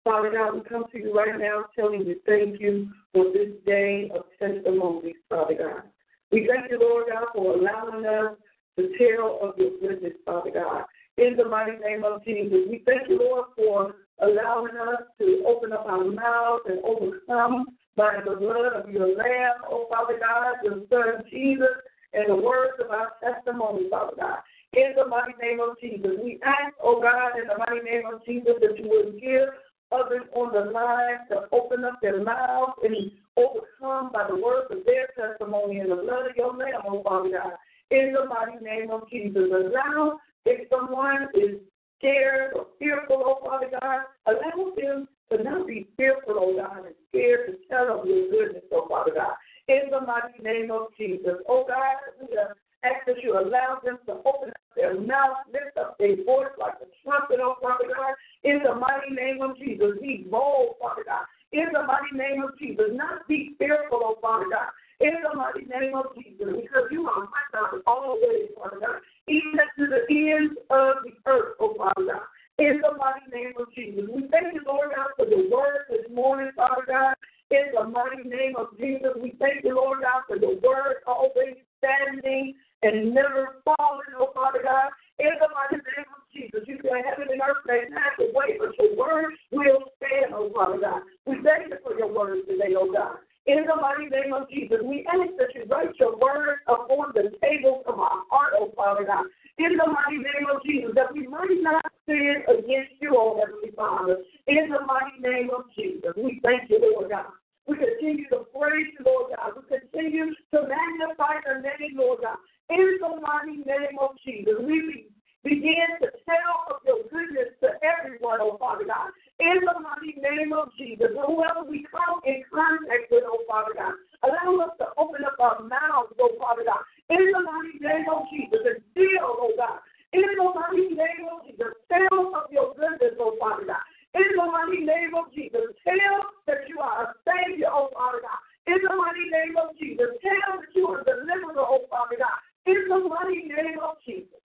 Father 0.04 0.32
God, 0.32 0.56
we 0.56 0.62
come 0.62 0.86
to 0.92 1.00
you 1.00 1.18
right 1.18 1.40
now 1.40 1.66
telling 1.76 2.06
you 2.06 2.18
thank 2.26 2.60
you 2.60 2.90
for 3.14 3.26
this 3.34 3.50
day 3.66 4.12
of 4.14 4.24
testimonies, 4.38 5.16
Father 5.30 5.56
God. 5.56 5.84
We 6.32 6.48
thank 6.48 6.70
you, 6.70 6.80
Lord 6.80 7.06
God, 7.12 7.28
for 7.34 7.56
allowing 7.56 8.06
us 8.06 8.38
to 8.78 8.90
tell 8.98 9.40
of 9.42 9.58
your 9.58 9.72
goodness, 9.82 10.14
Father 10.26 10.52
God. 10.52 10.86
In 11.18 11.36
the 11.36 11.46
mighty 11.46 11.78
name 11.80 12.04
of 12.04 12.24
Jesus, 12.24 12.68
we 12.70 12.84
thank 12.86 13.10
you, 13.10 13.20
Lord, 13.20 13.46
for 13.56 13.96
allowing 14.22 14.78
us 14.78 15.04
to 15.20 15.44
open 15.48 15.74
up 15.74 15.86
our 15.86 16.06
mouths 16.06 16.64
and 16.68 16.80
overcome 16.84 17.66
by 17.96 18.20
the 18.24 18.36
blood 18.36 18.74
of 18.74 18.90
your 18.90 19.08
Lamb, 19.16 19.60
oh 19.70 19.88
Father 19.90 20.20
God, 20.20 20.56
your 20.64 20.84
Son 20.90 21.24
Jesus, 21.30 21.76
and 22.14 22.30
the 22.30 22.36
words 22.36 22.74
of 22.84 22.92
our 22.92 23.12
testimony, 23.22 23.90
Father 23.90 24.14
God. 24.18 24.40
In 24.74 24.94
the 24.96 25.08
mighty 25.08 25.34
name 25.42 25.60
of 25.60 25.80
Jesus, 25.82 26.12
we 26.24 26.40
ask, 26.46 26.76
oh 26.82 27.02
God, 27.02 27.40
in 27.42 27.48
the 27.48 27.58
mighty 27.58 27.84
name 27.84 28.04
of 28.06 28.24
Jesus, 28.26 28.54
that 28.62 28.78
you 28.78 28.88
would 28.88 29.20
give 29.20 29.50
others 29.92 30.24
on 30.34 30.54
the 30.54 30.72
line 30.72 31.28
to 31.30 31.48
open 31.52 31.84
up 31.84 32.00
their 32.02 32.24
mouths 32.24 32.74
and 32.84 33.12
overcome 33.40 34.12
by 34.12 34.28
the 34.28 34.36
words 34.36 34.68
of 34.72 34.86
their 34.86 35.08
testimony 35.16 35.80
and 35.80 35.92
the 35.92 35.96
blood 35.96 36.28
of 36.30 36.36
your 36.36 36.56
Lamb, 36.56 36.82
oh 36.86 37.02
Father 37.04 37.30
God. 37.32 37.54
In 37.92 38.14
the 38.14 38.26
mighty 38.26 38.64
name 38.64 38.92
of 38.92 39.10
Jesus, 39.10 39.50
allow 39.52 40.20
if 40.46 40.70
someone 40.70 41.28
is 41.34 41.58
scared 41.98 42.54
or 42.56 42.68
fearful, 42.78 43.24
oh 43.26 43.40
Father 43.44 43.70
God, 43.80 44.02
allow 44.28 44.74
them 44.76 45.08
to 45.32 45.44
not 45.44 45.68
be 45.68 45.88
fearful, 45.98 46.36
oh 46.38 46.56
God, 46.56 46.86
and 46.86 46.96
scared 47.10 47.48
to 47.48 47.68
tell 47.70 48.00
of 48.00 48.08
your 48.08 48.30
goodness, 48.30 48.64
oh 48.72 48.88
Father 48.88 49.12
God. 49.16 49.34
In 49.68 49.90
the 49.92 50.02
mighty 50.02 50.42
name 50.42 50.72
of 50.72 50.88
Jesus, 50.98 51.38
oh 51.48 51.66
God, 51.68 51.98
we 52.22 52.36
ask 52.84 53.06
that 53.06 53.22
you 53.22 53.38
allow 53.38 53.80
them 53.84 54.00
to 54.06 54.14
open 54.26 54.50
up 54.50 54.62
their 54.76 55.00
mouth, 55.00 55.38
lift 55.52 55.78
up 55.78 55.98
their 55.98 56.16
voice 56.24 56.54
like 56.60 56.76
a 56.82 56.88
trumpet, 57.04 57.40
oh 57.42 57.56
Father 57.62 57.86
God. 57.96 58.16
In 58.44 58.62
the 58.64 58.74
mighty 58.76 59.14
name 59.14 59.42
of 59.42 59.58
Jesus, 59.58 59.98
be 60.02 60.26
bold, 60.30 60.76
Father 60.80 61.04
God. 61.06 61.26
In 61.52 61.66
the 61.74 61.84
mighty 61.84 62.14
name 62.14 62.44
of 62.44 62.58
Jesus, 62.60 62.94
not 62.94 63.28
be 63.28 63.56
fearful, 63.58 64.00
oh 64.04 64.18
Father 64.22 64.46
God. 64.52 64.70
In 65.00 65.16
the 65.24 65.36
mighty 65.36 65.66
name 65.66 65.96
of 65.96 66.14
Jesus, 66.14 66.46
because 66.62 66.88
you 66.92 67.08
are 67.08 67.26
my 67.26 67.46
God 67.54 67.82
always, 67.88 68.52
Father 68.56 68.80
God, 68.80 69.00
even 69.28 69.66
to 69.78 69.88
the 69.88 70.04
ends 70.10 70.54
of 70.70 71.04
the 71.04 71.14
earth, 71.26 71.56
oh 71.60 71.74
Father 71.78 72.06
God. 72.14 72.28
In 72.60 72.82
the 72.82 72.92
mighty 73.00 73.32
name 73.32 73.54
of 73.58 73.74
Jesus. 73.74 74.04
We 74.14 74.28
thank 74.28 74.54
you, 74.54 74.62
Lord 74.68 74.92
God, 74.94 75.16
for 75.16 75.26
the 75.26 75.50
word 75.50 75.88
this 75.90 76.06
morning, 76.14 76.52
Father 76.56 76.84
God. 76.86 77.16
In 77.50 77.72
the 77.74 77.88
mighty 77.88 78.30
name 78.30 78.54
of 78.58 78.78
Jesus, 78.78 79.16
we 79.16 79.34
thank 79.40 79.64
you, 79.64 79.74
Lord 79.74 80.04
God, 80.04 80.28
for 80.28 80.38
the 80.38 80.60
word 80.62 81.02
always 81.08 81.56
standing 81.80 82.54
and 82.84 83.14
never 83.16 83.64
falling, 83.66 84.14
oh 84.20 84.30
Father 84.36 84.60
God. 84.62 84.92
In 85.20 85.32
the 85.40 85.48
mighty 85.52 85.82
name 85.84 86.12
of 86.12 86.24
Jesus, 86.32 86.68
you 86.68 86.78
say 86.84 87.02
heaven 87.04 87.28
and 87.32 87.42
earth 87.42 87.64
may 87.66 87.88
pass 87.92 88.16
away, 88.20 88.60
but 88.60 88.76
your 88.78 88.96
word 88.96 89.34
will 89.52 89.92
stand, 89.98 90.36
oh 90.36 90.52
Father 90.54 90.80
God. 90.80 91.02
We 91.26 91.40
thank 91.44 91.72
you 91.72 91.80
for 91.84 91.98
your 91.98 92.12
word 92.12 92.46
today, 92.48 92.76
oh 92.78 92.92
God. 92.92 93.18
In 93.48 93.66
the 93.66 93.76
mighty 93.76 94.08
name 94.14 94.32
of 94.32 94.48
Jesus, 94.50 94.78
we 94.86 95.08
ask 95.10 95.34
that 95.42 95.56
you 95.56 95.66
write 95.66 95.98
your 96.00 96.16
word 96.20 96.62
upon 96.68 97.12
the 97.16 97.34
tables 97.42 97.84
of 97.88 98.00
our 98.00 98.24
heart, 98.30 98.54
oh 98.56 98.72
Father 98.76 99.04
God. 99.04 99.26
In 99.58 99.76
the 99.76 99.88
mighty 99.90 100.22
name 100.22 100.48
of 100.54 100.64
Jesus, 100.64 100.92
that 100.96 101.12
we 101.12 101.28
might 101.28 101.58
not 101.60 101.84
sin 102.06 102.46
against 102.48 103.02
you, 103.02 103.12
oh 103.18 103.42
Heavenly 103.42 103.76
Father. 103.76 104.24
In 104.48 104.70
the 104.70 104.80
mighty 104.86 105.20
name 105.20 105.50
of 105.50 105.66
Jesus, 105.76 106.14
we 106.16 106.40
thank 106.44 106.70
you, 106.70 106.80
Lord 106.80 107.10
God. 107.10 107.34
We 107.68 107.76
continue 107.76 108.30
to 108.30 108.48
praise 108.56 108.88
you, 108.98 109.06
Lord 109.06 109.36
God. 109.36 109.54
We 109.58 109.78
continue 109.78 110.32
to 110.32 110.58
magnify 110.64 111.44
your 111.46 111.62
name, 111.62 112.00
Lord 112.00 112.22
God. 112.24 112.38
In 112.70 112.98
the 113.02 113.22
mighty 113.22 113.66
name 113.66 113.98
of 114.00 114.18
Jesus, 114.26 114.62
we 114.62 115.10
begin 115.44 115.90
to 116.02 116.10
tell 116.26 116.70
of 116.70 116.82
your 116.86 117.02
goodness 117.10 117.54
to 117.62 117.78
everyone, 117.82 118.40
oh 118.42 118.58
Father 118.58 118.86
God. 118.86 119.10
In 119.40 119.64
the 119.64 119.78
mighty 119.80 120.20
name 120.20 120.52
of 120.52 120.70
Jesus, 120.78 121.16
whoever 121.16 121.64
we 121.64 121.88
come 121.88 122.20
in 122.26 122.44
contact 122.52 123.08
with, 123.10 123.24
oh 123.26 123.40
Father 123.48 123.74
God, 123.78 123.96
allow 124.26 124.66
us 124.68 124.74
to 124.82 124.88
open 124.98 125.24
up 125.24 125.40
our 125.40 125.64
mouths, 125.64 126.12
oh 126.20 126.34
Father 126.38 126.66
God. 126.66 126.84
In 127.10 127.32
the 127.32 127.42
mighty 127.42 127.80
name 127.80 128.10
of 128.12 128.28
Jesus, 128.34 128.66
and 128.66 128.84
feel, 128.94 129.24
oh 129.24 129.54
God. 129.56 129.80
In 130.12 130.26
the 130.26 130.44
mighty 130.44 130.92
name 130.92 131.30
of 131.30 131.46
Jesus, 131.46 131.72
tell 131.88 132.34
of 132.34 132.52
your 132.52 132.74
goodness, 132.76 133.16
oh 133.22 133.38
Father 133.40 133.66
God. 133.66 133.86
In 134.18 134.26
the 134.36 134.46
mighty 134.46 134.84
name 134.84 135.14
of 135.16 135.32
Jesus, 135.34 135.72
tell 135.86 136.20
that 136.50 136.68
you 136.68 136.82
are 136.82 137.10
a 137.10 137.14
Savior, 137.24 137.72
oh 137.72 137.90
Father 137.94 138.20
God. 138.20 138.42
In 138.68 138.78
the 138.84 138.92
mighty 138.92 139.29
name 139.40 139.56
of 139.56 139.72
Jesus, 139.80 140.20
tell 140.20 140.60
that 140.60 140.76
you 140.76 140.88
are 140.88 141.04
deliverer, 141.04 141.64
oh 141.64 141.88
Father 141.90 142.20
God 142.20 142.40
in 142.70 142.88
the 142.88 143.10
mighty 143.10 143.48
name 143.48 143.80
of 143.82 143.96
Jesus. 144.06 144.42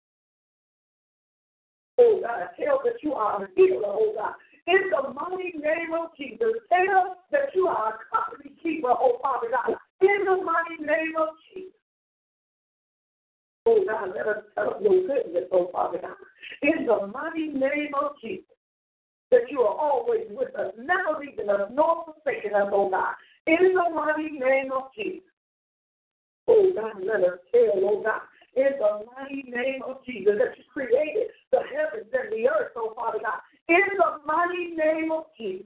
Oh 1.98 2.20
God, 2.22 2.50
tell 2.60 2.82
that 2.84 3.04
you 3.04 3.14
are 3.14 3.44
a 3.44 3.48
healer, 3.56 3.86
oh 3.86 4.14
God. 4.16 4.34
In 4.68 4.90
the 4.90 5.14
mighty 5.14 5.58
name 5.58 5.94
of 5.94 6.10
Jesus, 6.18 6.54
tell 6.70 7.18
that 7.32 7.50
you 7.56 7.68
are 7.68 7.96
a 7.96 8.16
company 8.16 8.56
keeper, 8.62 8.90
oh 8.90 9.20
Father 9.22 9.48
God. 9.52 9.76
In 10.02 10.26
the 10.26 10.44
mighty 10.44 10.84
name 10.84 11.14
of 11.18 11.30
Jesus. 11.54 11.74
Oh 13.66 13.84
God, 13.86 14.14
let 14.16 14.28
us 14.28 14.44
tell 14.56 14.82
your 14.82 15.08
goodness, 15.08 15.46
oh 15.52 15.70
Father 15.72 16.00
God. 16.02 16.18
In 16.62 16.86
the 16.86 17.08
mighty 17.08 17.48
name 17.48 17.92
of 18.00 18.14
Jesus, 18.22 18.46
that 19.32 19.50
you 19.50 19.62
are 19.62 19.76
always 19.76 20.26
with 20.30 20.56
us, 20.56 20.74
never 20.78 21.20
leaving 21.20 21.50
us, 21.50 21.70
nor 21.72 22.06
forsaking 22.06 22.54
us, 22.54 22.70
oh 22.72 22.90
God. 22.90 23.14
In 23.50 23.74
the 23.74 23.90
mighty 23.96 24.30
name 24.38 24.72
of 24.72 24.94
Jesus. 24.96 25.26
Oh 26.48 26.72
God, 26.76 27.02
let 27.02 27.26
us 27.26 27.40
tell, 27.52 27.82
oh 27.82 28.04
God, 28.06 28.22
in 28.56 28.78
the 28.78 29.06
mighty 29.10 29.50
name 29.50 29.82
of 29.88 30.06
Jesus 30.06 30.38
that 30.38 30.56
you 30.56 30.64
created 30.72 31.34
the 31.52 31.62
heavens 31.74 32.14
and 32.14 32.32
the 32.32 32.48
earth, 32.48 32.74
oh 32.76 32.94
Father 32.96 33.18
God. 33.26 33.42
In 33.68 33.82
the 33.98 34.22
mighty 34.24 34.76
name 34.78 35.12
of 35.12 35.26
Jesus. 35.36 35.66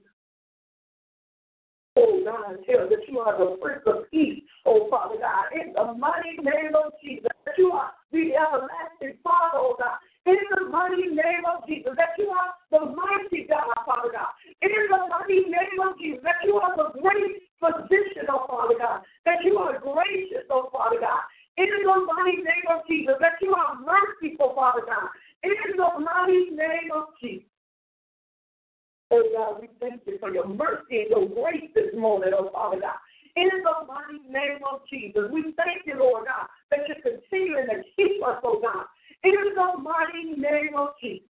Oh 1.96 2.24
God, 2.24 2.56
tell 2.64 2.88
that 2.88 3.04
you 3.06 3.18
are 3.20 3.36
the 3.36 3.56
Prince 3.60 3.84
of 3.86 4.10
Peace, 4.10 4.42
oh 4.64 4.88
Father 4.88 5.20
God. 5.20 5.52
In 5.52 5.74
the 5.74 5.92
mighty 5.92 6.40
name 6.40 6.72
of 6.72 6.92
Jesus, 7.04 7.28
that 7.44 7.54
you 7.58 7.70
are 7.72 7.92
the 8.12 8.32
everlasting 8.32 9.20
Father, 9.22 9.60
oh 9.60 9.76
God. 9.78 10.00
In 10.24 10.40
the 10.56 10.70
mighty 10.72 11.12
name 11.12 11.44
of 11.44 11.68
Jesus, 11.68 11.92
that 12.00 12.16
you 12.16 12.32
are 12.32 12.56
the 12.72 12.96
mighty 12.96 13.44
God, 13.44 13.68
Father 13.84 14.08
God. 14.08 14.32
In 14.62 14.72
the 14.72 15.00
mighty 15.12 15.44
name 15.44 15.78
of 15.84 16.00
Jesus, 16.00 16.24
that 16.24 16.40
you 16.48 16.56
are 16.56 16.72
the 16.76 16.96
great 16.98 17.43
physician, 17.72 18.28
oh 18.28 18.46
Father 18.48 18.74
God, 18.78 19.00
that 19.24 19.44
you 19.44 19.56
are 19.58 19.78
gracious, 19.78 20.44
oh 20.50 20.68
Father 20.72 21.00
God. 21.00 21.22
In 21.56 21.70
the 21.70 22.06
mighty 22.14 22.38
name 22.38 22.66
of 22.68 22.82
Jesus, 22.88 23.14
that 23.20 23.38
you 23.40 23.54
are 23.54 23.78
merciful, 23.78 24.54
Father 24.54 24.82
God. 24.86 25.08
In 25.42 25.76
the 25.76 25.88
mighty 26.00 26.50
name 26.50 26.90
of 26.92 27.14
Jesus. 27.22 27.48
Oh 29.10 29.22
God, 29.36 29.60
we 29.60 29.68
thank 29.78 30.02
you 30.06 30.18
for 30.18 30.32
your 30.32 30.48
mercy 30.48 31.06
and 31.06 31.10
your 31.10 31.28
grace 31.28 31.70
this 31.74 31.94
morning, 31.96 32.32
oh 32.36 32.50
Father 32.52 32.80
God. 32.80 32.98
In 33.36 33.50
the 33.50 33.86
mighty 33.86 34.28
name 34.28 34.60
of 34.70 34.80
Jesus, 34.88 35.30
we 35.32 35.54
thank 35.56 35.86
you, 35.86 35.98
Lord 35.98 36.26
God, 36.26 36.46
that 36.70 36.80
you're 36.88 37.02
continuing 37.02 37.66
to 37.66 37.82
keep 37.96 38.22
us, 38.24 38.38
oh 38.42 38.60
God. 38.62 38.86
In 39.22 39.34
the 39.54 39.82
mighty 39.82 40.40
name 40.40 40.76
of 40.76 40.90
Jesus. 41.00 41.28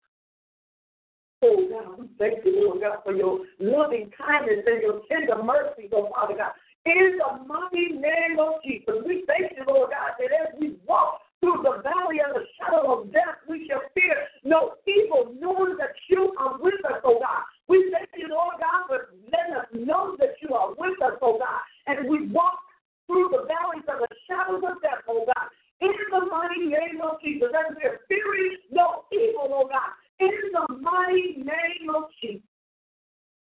Oh 1.42 1.57
God, 1.72 1.98
we 1.98 2.05
thank 2.18 2.44
you, 2.44 2.68
Lord 2.68 2.85
God, 2.85 3.00
for 3.03 3.16
your 3.16 3.40
loving 3.59 4.12
kindness 4.12 4.61
and 4.66 4.83
your 4.83 5.00
tender 5.09 5.42
mercy, 5.42 5.88
oh 5.88 6.12
Father 6.12 6.37
God. 6.37 6.53
In 6.85 7.16
the 7.16 7.48
mighty 7.48 7.96
name 7.96 8.37
of 8.38 8.61
Jesus, 8.61 9.00
we 9.09 9.24
thank 9.26 9.57
you, 9.57 9.64
Lord 9.66 9.88
God, 9.88 10.20
that 10.20 10.33
as 10.37 10.53
we 10.61 10.76
walk 10.85 11.24
through 11.40 11.64
the 11.64 11.81
valley 11.81 12.20
of 12.20 12.37
the 12.37 12.44
shadow 12.61 12.92
of 12.92 13.12
death, 13.12 13.40
we 13.48 13.64
shall 13.64 13.81
fear 13.96 14.29
no 14.44 14.76
evil, 14.85 15.33
knowing 15.40 15.81
that 15.81 15.96
you 16.12 16.29
are 16.38 16.61
with 16.61 16.76
us, 16.85 17.00
oh 17.05 17.16
God. 17.16 17.48
We 17.68 17.88
thank 17.88 18.12
you, 18.20 18.29
Lord 18.29 18.61
God, 18.61 18.85
for 18.85 19.16
letting 19.33 19.57
us 19.57 19.68
know 19.72 20.16
that 20.20 20.37
you 20.44 20.53
are 20.53 20.76
with 20.76 21.00
us, 21.00 21.16
oh 21.22 21.40
God. 21.40 21.61
And 21.88 22.05
we 22.05 22.29
walk 22.29 22.61
through 23.07 23.33
the 23.33 23.48
valleys 23.48 23.88
of 23.88 24.05
the 24.05 24.12
shadows 24.29 24.61
of 24.61 24.76
death, 24.85 25.09
oh 25.09 25.24
God. 25.24 25.48
In 25.81 25.88
the 25.88 26.20
mighty 26.29 26.68
name 26.68 27.00
of 27.00 27.16
Jesus, 27.24 27.48
as 27.48 27.72
we 27.72 27.88
are 27.88 28.05
fearing 28.09 28.61
no 28.70 29.09
evil, 29.09 29.48
oh 29.57 29.64
God 29.64 29.96
in 30.21 30.53
the 30.53 30.75
mighty 30.81 31.43
name 31.43 31.89
of 31.95 32.05
Jesus. 32.21 32.45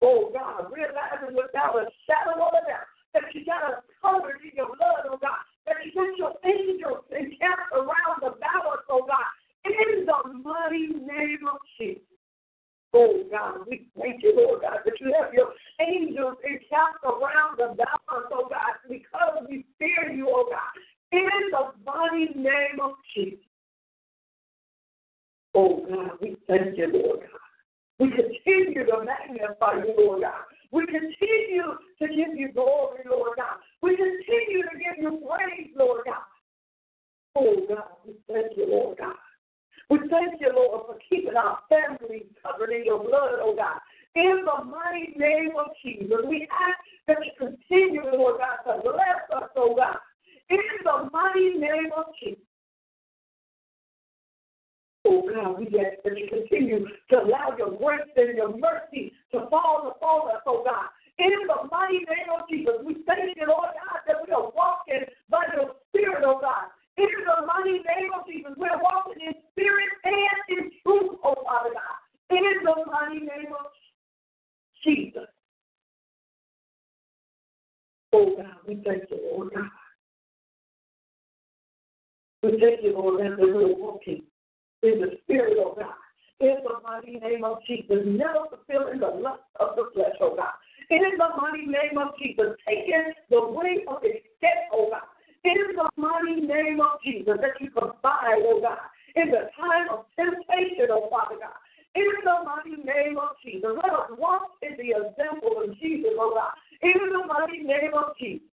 Oh 0.01 0.31
God, 0.33 0.71
realizing 0.71 1.35
without 1.35 1.75
a 1.75 1.87
shadow 2.07 2.39
of 2.43 2.53
a 2.55 2.63
doubt 2.67 2.91
that 3.13 3.23
you 3.33 3.45
got 3.45 3.63
us 3.63 3.83
covered 4.01 4.41
in 4.43 4.51
your 4.55 4.67
blood, 4.67 5.07
oh 5.07 5.17
God, 5.21 5.43
that 5.65 5.77
you 5.85 5.93
got 5.95 6.17
your 6.17 6.35
angels 6.43 7.05
encamped 7.11 7.71
around 7.71 8.19
the 8.19 8.35
battle, 8.39 8.79
oh 8.89 9.05
God, 9.07 9.31
in 9.63 10.05
the 10.05 10.19
mighty 10.39 10.87
name 10.87 11.47
of 11.47 11.59
Jesus. 11.79 12.03
Oh 12.93 13.23
God, 13.31 13.65
we 13.67 13.87
thank 13.99 14.21
you, 14.21 14.35
Lord 14.35 14.61
God, 14.61 14.79
that 14.85 14.99
you 14.99 15.13
have 15.19 15.33
your 15.33 15.53
angels 15.79 16.37
encamped 16.43 17.03
around 17.03 17.57
the 17.57 17.75
battle, 17.75 18.27
oh 18.31 18.47
God, 18.49 18.75
because 18.89 19.47
we 19.49 19.65
fear 19.79 20.11
you, 20.11 20.27
oh 20.29 20.49
God, 20.49 20.73
in 21.11 21.29
the 21.51 21.71
mighty 21.85 22.33
name 22.35 22.79
of 22.81 22.91
Jesus. 23.15 23.39
Oh 25.55 25.85
God, 25.89 26.11
we 26.21 26.37
thank 26.47 26.77
you, 26.77 26.87
Lord 26.91 27.19
God. 27.21 27.39
We 27.99 28.09
continue 28.09 28.85
to 28.85 29.05
magnify 29.05 29.85
you, 29.85 29.93
Lord 29.97 30.21
God. 30.21 30.41
We 30.71 30.85
continue 30.87 31.77
to 31.99 32.07
give 32.07 32.35
you 32.35 32.51
glory, 32.51 33.01
Lord 33.09 33.37
God. 33.37 33.57
We 33.81 33.95
continue 33.95 34.63
to 34.63 34.77
give 34.77 34.97
you 34.97 35.21
praise, 35.29 35.69
Lord 35.77 36.01
God. 36.05 36.25
Oh 37.35 37.55
God, 37.69 37.83
we 38.05 38.13
thank 38.27 38.57
you, 38.57 38.67
Lord 38.69 38.97
God. 38.97 39.15
We 39.89 39.99
thank 40.09 40.41
you, 40.41 40.51
Lord, 40.55 40.87
for 40.87 40.97
keeping 41.07 41.35
our 41.35 41.59
families 41.69 42.25
covered 42.41 42.71
in 42.71 42.85
your 42.85 42.99
blood, 42.99 43.37
oh 43.41 43.55
God. 43.55 43.79
In 44.15 44.45
the 44.45 44.63
mighty 44.63 45.13
name 45.17 45.51
of 45.57 45.67
Jesus, 45.83 46.17
we 46.27 46.47
ask 46.51 46.79
that 47.07 47.17
you 47.23 47.31
continue, 47.37 48.03
Lord 48.03 48.39
God, 48.39 48.71
to 48.71 48.81
bless 48.81 49.41
us, 49.41 49.49
oh 49.55 49.75
God. 49.75 49.97
In 50.49 50.59
the 50.83 51.09
mighty 51.11 51.57
name 51.59 51.91
of 51.95 52.05
Jesus. 52.21 52.41
Oh 55.05 55.27
God, 55.27 55.59
we 55.59 55.65
ask 55.79 55.99
that 56.03 56.17
you 56.17 56.27
continue 56.29 56.87
to 57.09 57.15
allow 57.19 57.55
your 57.57 57.75
grace 57.77 58.07
and 58.15 58.37
your 58.37 58.57
mercy 58.57 59.11
to 59.31 59.47
fall 59.49 59.91
upon 59.93 60.35
us, 60.35 60.41
oh 60.47 60.63
God. 60.63 60.87
In 61.19 61.45
the 61.45 61.69
mighty 61.69 61.99
name 62.07 62.31
of 62.33 62.47
Jesus, 62.49 62.73
we 62.85 63.03
thank 63.05 63.35
you, 63.35 63.45
Lord 63.47 63.69
God, 63.75 63.99
that 64.07 64.15
we 64.25 64.33
are 64.33 64.49
walking 64.55 65.03
by 65.29 65.43
your 65.55 65.75
Spirit, 65.89 66.23
oh 66.25 66.39
God. 66.39 66.71
In 66.97 67.05
the 67.05 67.45
mighty 67.45 67.83
name 67.83 68.11
of 68.17 68.25
Jesus, 68.27 68.53
we're 68.55 68.81
walking 68.81 69.21
in 69.27 69.33
spirit 69.51 69.89
and 70.05 70.57
in 70.57 70.71
truth, 70.83 71.19
oh 71.23 71.35
Father 71.43 71.73
God. 71.73 71.99
In 72.29 72.63
the 72.63 72.75
mighty 72.89 73.19
name 73.19 73.53
of 73.59 73.65
Jesus. 74.85 75.27
Oh 78.13 78.35
God, 78.37 78.55
we 78.67 78.81
thank 78.85 79.03
you, 79.11 79.19
Lord 79.31 79.53
God. 79.53 79.69
We 82.43 82.59
thank 82.59 82.83
you, 82.83 82.93
Lord, 82.93 83.21
that 83.21 83.39
we're 83.39 83.75
walking 83.75 84.23
in 84.83 85.01
the 85.01 85.17
spirit, 85.23 85.57
oh 85.59 85.75
God. 85.77 85.95
In 86.39 86.57
the 86.63 86.75
mighty 86.83 87.19
name 87.19 87.43
of 87.43 87.59
Jesus, 87.67 88.03
never 88.05 88.45
fulfilling 88.49 88.99
the 88.99 89.07
lust 89.07 89.43
of 89.59 89.75
the 89.75 89.89
flesh, 89.93 90.15
oh 90.19 90.35
God. 90.35 90.53
In 90.89 90.99
the 90.99 91.29
mighty 91.39 91.65
name 91.65 91.97
of 91.97 92.13
Jesus, 92.19 92.57
taking 92.67 93.13
the 93.29 93.47
way 93.47 93.85
of 93.87 94.03
escape, 94.03 94.67
oh 94.73 94.89
God. 94.91 95.07
In 95.45 95.75
the 95.75 95.89
mighty 95.95 96.41
name 96.41 96.81
of 96.81 96.99
Jesus, 97.03 97.37
that 97.39 97.59
you 97.59 97.71
provide, 97.71 98.43
oh 98.43 98.59
God, 98.61 98.79
in 99.15 99.31
the 99.31 99.49
time 99.55 99.87
of 99.91 100.05
temptation, 100.15 100.87
oh 100.91 101.07
Father 101.09 101.39
God. 101.39 101.57
In 101.95 102.09
the 102.23 102.35
mighty 102.43 102.81
name 102.83 103.17
of 103.17 103.37
Jesus, 103.45 103.69
let 103.75 103.93
us 103.93 104.09
walk 104.17 104.57
in 104.61 104.75
the 104.75 104.97
example 104.97 105.63
of 105.63 105.79
Jesus, 105.79 106.11
oh 106.19 106.33
God. 106.35 106.51
In 106.81 106.99
the 107.11 107.23
mighty 107.27 107.63
name 107.63 107.93
of 107.93 108.17
Jesus. 108.19 108.47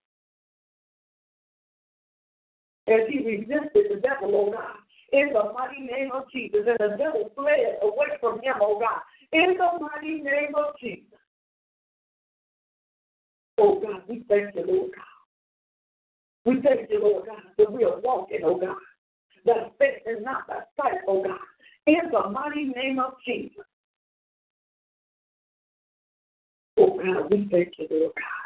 as 2.89 3.01
he 3.09 3.19
resisted 3.19 3.85
the 3.91 4.01
devil, 4.01 4.33
oh 4.33 4.51
God. 4.51 4.81
In 5.11 5.33
the 5.33 5.51
mighty 5.53 5.81
name 5.81 6.11
of 6.13 6.29
Jesus. 6.31 6.61
And 6.65 6.77
the 6.79 6.97
devil 6.97 7.31
fled 7.35 7.79
away 7.81 8.07
from 8.19 8.41
him, 8.41 8.55
oh 8.61 8.79
God. 8.79 9.01
In 9.31 9.55
the 9.57 9.79
mighty 9.79 10.21
name 10.21 10.53
of 10.55 10.75
Jesus. 10.79 11.03
Oh 13.57 13.79
God, 13.79 14.03
we 14.07 14.23
thank 14.29 14.55
you, 14.55 14.65
Lord 14.65 14.91
God. 14.95 15.03
We 16.45 16.61
thank 16.61 16.89
you, 16.89 17.01
Lord 17.01 17.25
God, 17.25 17.41
that 17.57 17.71
we 17.71 17.83
are 17.83 17.99
walking, 17.99 18.39
oh 18.43 18.57
God. 18.59 18.75
That 19.45 19.73
faith 19.79 20.03
is 20.05 20.23
not 20.23 20.47
by 20.47 20.59
sight, 20.79 20.99
oh 21.07 21.23
God. 21.23 21.39
In 21.87 22.11
the 22.11 22.29
mighty 22.29 22.65
name 22.65 22.99
of 22.99 23.13
Jesus. 23.25 23.65
Oh 26.77 26.97
God, 26.97 27.31
we 27.31 27.47
thank 27.51 27.73
you, 27.77 27.87
Lord 27.89 28.13
God 28.15 28.39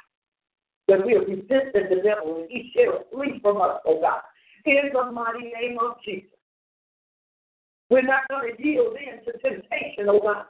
that 0.87 1.05
we 1.05 1.13
have 1.13 1.27
resisted 1.27 1.89
the 1.89 2.01
devil 2.03 2.41
and 2.41 2.49
he 2.49 2.71
shall 2.75 3.05
flee 3.11 3.39
from 3.41 3.61
us, 3.61 3.79
oh 3.85 4.01
God. 4.01 4.21
In 4.65 4.91
the 4.93 5.11
mighty 5.11 5.51
name 5.59 5.77
of 5.79 5.95
Jesus. 6.03 6.32
We're 7.93 8.01
not 8.01 8.27
going 8.27 8.55
to 8.57 8.63
yield 8.63 8.95
in 8.95 9.23
to 9.23 9.37
temptation, 9.37 10.09
oh 10.09 10.19
God. 10.19 10.45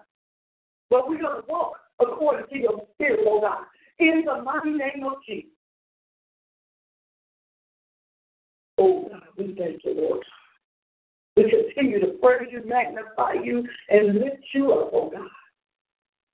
But 0.89 1.10
we're 1.10 1.19
going 1.19 1.41
to 1.41 1.47
walk 1.49 1.73
according 1.99 2.47
to 2.47 2.58
your 2.58 2.88
spirit, 2.93 3.19
oh 3.27 3.41
God. 3.41 3.65
In 3.99 4.23
the 4.25 4.41
mighty 4.43 4.71
name 4.71 5.03
of 5.06 5.15
Jesus. 5.27 5.49
Oh 8.77 9.10
God, 9.12 9.23
we 9.38 9.56
thank 9.60 9.82
you, 9.84 9.93
Lord. 9.93 10.25
We 11.36 11.49
continue 11.49 11.99
to 11.99 12.17
praise 12.21 12.47
you, 12.49 12.63
magnify 12.65 13.34
you, 13.43 13.67
and 13.89 14.19
lift 14.19 14.45
you 14.53 14.71
up, 14.71 14.91
oh 14.93 15.12
God. 15.13 15.27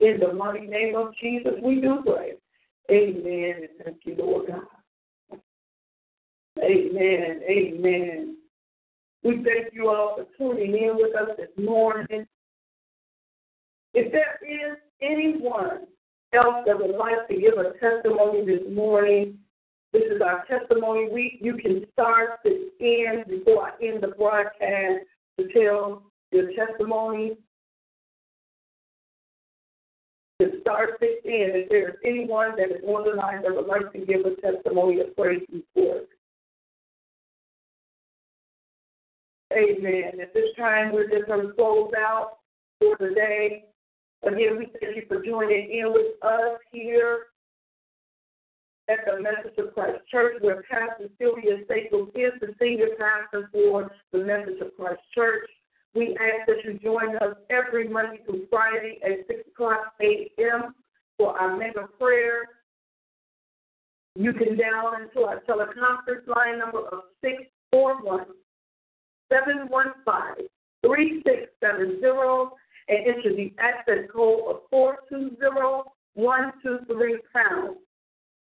In 0.01 0.19
the 0.19 0.31
mighty 0.31 0.67
name 0.67 0.95
of 0.95 1.15
Jesus, 1.19 1.53
we 1.63 1.81
do 1.81 2.03
pray. 2.05 2.33
Amen. 2.91 3.67
Thank 3.83 3.97
you, 4.03 4.15
Lord 4.15 4.45
God. 4.45 5.39
Amen. 6.59 7.41
Amen. 7.49 8.35
We 9.23 9.43
thank 9.43 9.73
you 9.73 9.89
all 9.89 10.15
for 10.15 10.25
tuning 10.37 10.75
in 10.75 10.95
with 10.95 11.15
us 11.15 11.35
this 11.37 11.49
morning. 11.63 12.25
If 13.93 14.11
there 14.11 14.39
is 14.47 14.77
anyone 15.01 15.87
else 16.33 16.63
that 16.65 16.77
would 16.77 16.95
like 16.95 17.27
to 17.27 17.35
give 17.35 17.53
a 17.57 17.73
testimony 17.79 18.45
this 18.45 18.61
morning, 18.71 19.37
this 19.91 20.03
is 20.03 20.21
our 20.21 20.45
testimony 20.45 21.09
week. 21.11 21.39
You 21.41 21.55
can 21.57 21.85
start 21.93 22.39
this 22.43 22.59
end 22.79 23.25
before 23.27 23.69
I 23.69 23.85
end 23.85 24.03
the 24.03 24.09
broadcast 24.09 25.05
to 25.39 25.47
tell 25.51 26.03
your 26.31 26.51
testimony 26.53 27.37
to 30.39 30.51
start 30.61 30.91
this 31.01 31.17
in, 31.25 31.51
if 31.53 31.69
there's 31.69 31.95
anyone 32.05 32.55
that 32.55 32.71
is 32.71 32.83
on 32.87 33.03
the 33.03 33.15
line 33.15 33.41
that 33.41 33.53
would 33.53 33.67
like 33.67 33.91
to 33.91 34.05
give 34.05 34.21
a 34.21 34.39
testimony 34.39 35.01
of 35.01 35.13
praise 35.15 35.41
report. 35.51 36.07
Amen. 39.51 40.19
At 40.21 40.33
this 40.33 40.55
time, 40.57 40.91
we're 40.93 41.09
just 41.09 41.27
going 41.27 41.47
to 41.47 41.53
close 41.53 41.91
out 41.97 42.37
for 42.79 42.95
the 42.99 43.13
day. 43.15 43.65
Again, 44.23 44.57
we 44.57 44.67
thank 44.79 44.95
you 44.95 45.03
for 45.07 45.23
joining 45.23 45.71
in 45.71 45.91
with 45.91 46.21
us 46.21 46.59
here 46.71 47.27
at 48.89 48.99
the 49.05 49.21
Message 49.21 49.57
of 49.57 49.73
Christ 49.73 49.99
Church, 50.11 50.35
where 50.41 50.63
Pastor 50.69 51.09
Sylvia 51.17 51.63
Staples 51.65 52.09
is 52.15 52.33
the 52.41 52.53
senior 52.59 52.89
pastor 52.97 53.49
for 53.51 53.91
the 54.11 54.19
Message 54.19 54.59
of 54.61 54.75
Christ 54.75 55.01
Church. 55.15 55.49
We 55.95 56.17
ask 56.17 56.47
that 56.47 56.63
you 56.63 56.77
join 56.79 57.15
us 57.17 57.35
every 57.49 57.87
Monday 57.87 58.21
through 58.25 58.45
Friday 58.49 58.99
at 59.03 59.25
6 59.27 59.39
o'clock 59.51 59.93
a.m. 60.01 60.75
for 61.17 61.37
our 61.39 61.57
mega 61.57 61.87
prayer. 61.99 62.49
You 64.15 64.33
can 64.33 64.57
dial 64.57 64.93
into 65.01 65.27
our 65.27 65.41
teleconference 65.41 66.27
line 66.27 66.59
number 66.59 66.79
of 66.79 67.03
641 67.21 68.25
715 69.29 70.47
3670 70.85 72.55
and 72.89 73.07
enter 73.07 73.33
the 73.35 73.53
access 73.59 74.09
code 74.11 74.41
of 74.49 74.61
420123 74.69 77.19
pounds. 77.33 77.77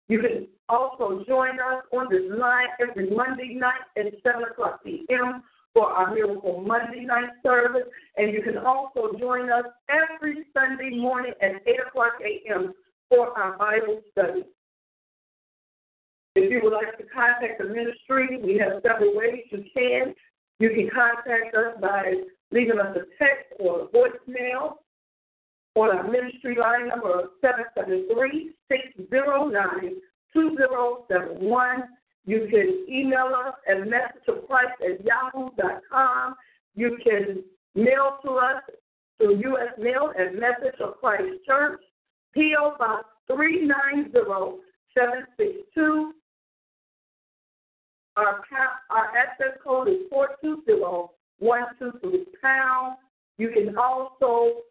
You 0.08 0.20
can 0.20 0.48
also 0.68 1.24
join 1.26 1.58
us 1.60 1.82
on 1.92 2.08
this 2.10 2.30
line 2.36 2.68
every 2.80 3.08
Monday 3.10 3.54
night 3.54 3.80
at 3.96 4.06
7 4.22 4.42
o'clock 4.42 4.84
p.m 4.84 5.42
for 5.74 5.88
our 5.88 6.14
Miracle 6.14 6.64
Monday 6.66 7.04
night 7.04 7.30
service. 7.42 7.88
And 8.16 8.32
you 8.32 8.42
can 8.42 8.58
also 8.58 9.18
join 9.18 9.50
us 9.50 9.64
every 9.88 10.46
Sunday 10.54 10.96
morning 10.96 11.32
at 11.42 11.66
8 11.66 11.74
o'clock 11.88 12.12
a.m. 12.24 12.72
for 13.08 13.36
our 13.36 13.58
Bible 13.58 14.00
study. 14.12 14.44
If 16.36 16.50
you 16.50 16.60
would 16.62 16.72
like 16.72 16.96
to 16.98 17.04
contact 17.04 17.60
the 17.60 17.66
ministry, 17.66 18.40
we 18.42 18.56
have 18.58 18.82
several 18.82 19.16
ways 19.16 19.42
you 19.50 19.64
can. 19.74 20.14
You 20.58 20.70
can 20.70 20.88
contact 20.94 21.54
us 21.54 21.74
by 21.80 22.14
leaving 22.50 22.78
us 22.78 22.96
a 22.96 23.04
text 23.22 23.52
or 23.58 23.82
a 23.82 23.86
voicemail 23.88 24.76
on 25.74 25.96
our 25.96 26.08
ministry 26.08 26.56
line 26.58 26.88
number 26.88 27.20
of 27.20 27.30
773 27.40 28.52
609 28.68 30.00
2071. 30.32 31.84
You 32.26 32.48
can 32.50 32.86
email 32.88 33.34
us 33.34 33.54
at 33.68 33.76
messageofchrist 33.78 34.80
at 34.80 35.04
yahoo.com. 35.04 36.34
You 36.74 36.96
can 37.04 37.44
mail 37.74 38.18
to 38.24 38.30
us 38.32 38.62
through 39.18 39.36
U.S. 39.38 39.78
Mail 39.78 40.10
at 40.18 40.34
Message 40.34 40.80
of 40.80 40.96
Christ 40.98 41.44
Church, 41.46 41.80
P.O. 42.32 42.76
Box 42.78 43.04
390762. 43.28 46.14
Our, 48.16 48.42
our 48.90 49.16
access 49.16 49.58
code 49.62 49.88
is 49.88 50.08
420123 50.10 52.26
pound. 52.40 52.96
You 53.38 53.50
can 53.50 53.76
also 53.76 54.62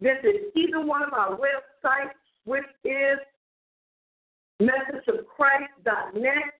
visit 0.00 0.52
either 0.54 0.80
one 0.84 1.02
of 1.02 1.14
our 1.14 1.38
websites, 1.38 2.12
which 2.44 2.66
is 2.84 3.18
messageofchrist.net 4.60 6.52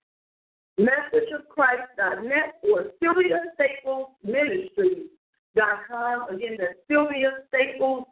messageofchrist.net 0.81 2.55
or 2.64 2.87
Sylvia 3.01 3.40
Staples. 3.55 4.09
Again, 4.25 4.71
that's 6.59 6.79
Sylvia 6.88 7.31
Staples. 7.49 8.05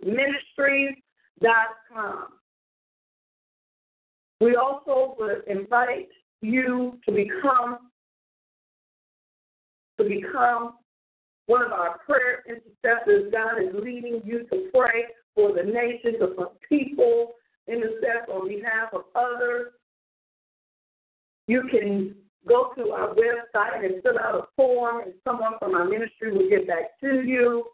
We 4.40 4.56
also 4.56 5.14
would 5.18 5.42
invite 5.46 6.08
you 6.40 6.98
to 7.06 7.12
become 7.12 7.89
to 10.02 10.08
become 10.08 10.74
one 11.46 11.62
of 11.62 11.72
our 11.72 11.98
prayer 11.98 12.42
intercessors. 12.48 13.32
God 13.32 13.62
is 13.62 13.74
leading 13.74 14.22
you 14.24 14.46
to 14.50 14.70
pray 14.74 15.06
for 15.34 15.52
the 15.52 15.62
nations 15.62 16.16
for 16.36 16.52
people, 16.68 17.32
intercess 17.68 18.28
on 18.28 18.48
behalf 18.48 18.90
of 18.92 19.02
others. 19.14 19.72
You 21.46 21.62
can 21.70 22.14
go 22.48 22.72
to 22.76 22.90
our 22.90 23.14
website 23.14 23.84
and 23.84 24.02
fill 24.02 24.18
out 24.18 24.34
a 24.34 24.42
form, 24.56 25.02
and 25.02 25.12
someone 25.24 25.54
from 25.58 25.74
our 25.74 25.84
ministry 25.84 26.32
will 26.32 26.48
get 26.48 26.66
back 26.66 26.98
to 27.00 27.22
you 27.22 27.64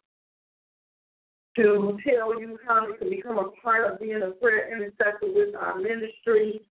to 1.56 1.98
tell 2.06 2.38
you 2.40 2.58
how 2.66 2.86
you 2.86 2.94
can 2.98 3.10
become 3.10 3.38
a 3.38 3.50
part 3.62 3.90
of 3.90 4.00
being 4.00 4.22
a 4.22 4.30
prayer 4.32 4.74
intercessor 4.74 5.32
with 5.34 5.54
our 5.54 5.78
ministry. 5.78 6.62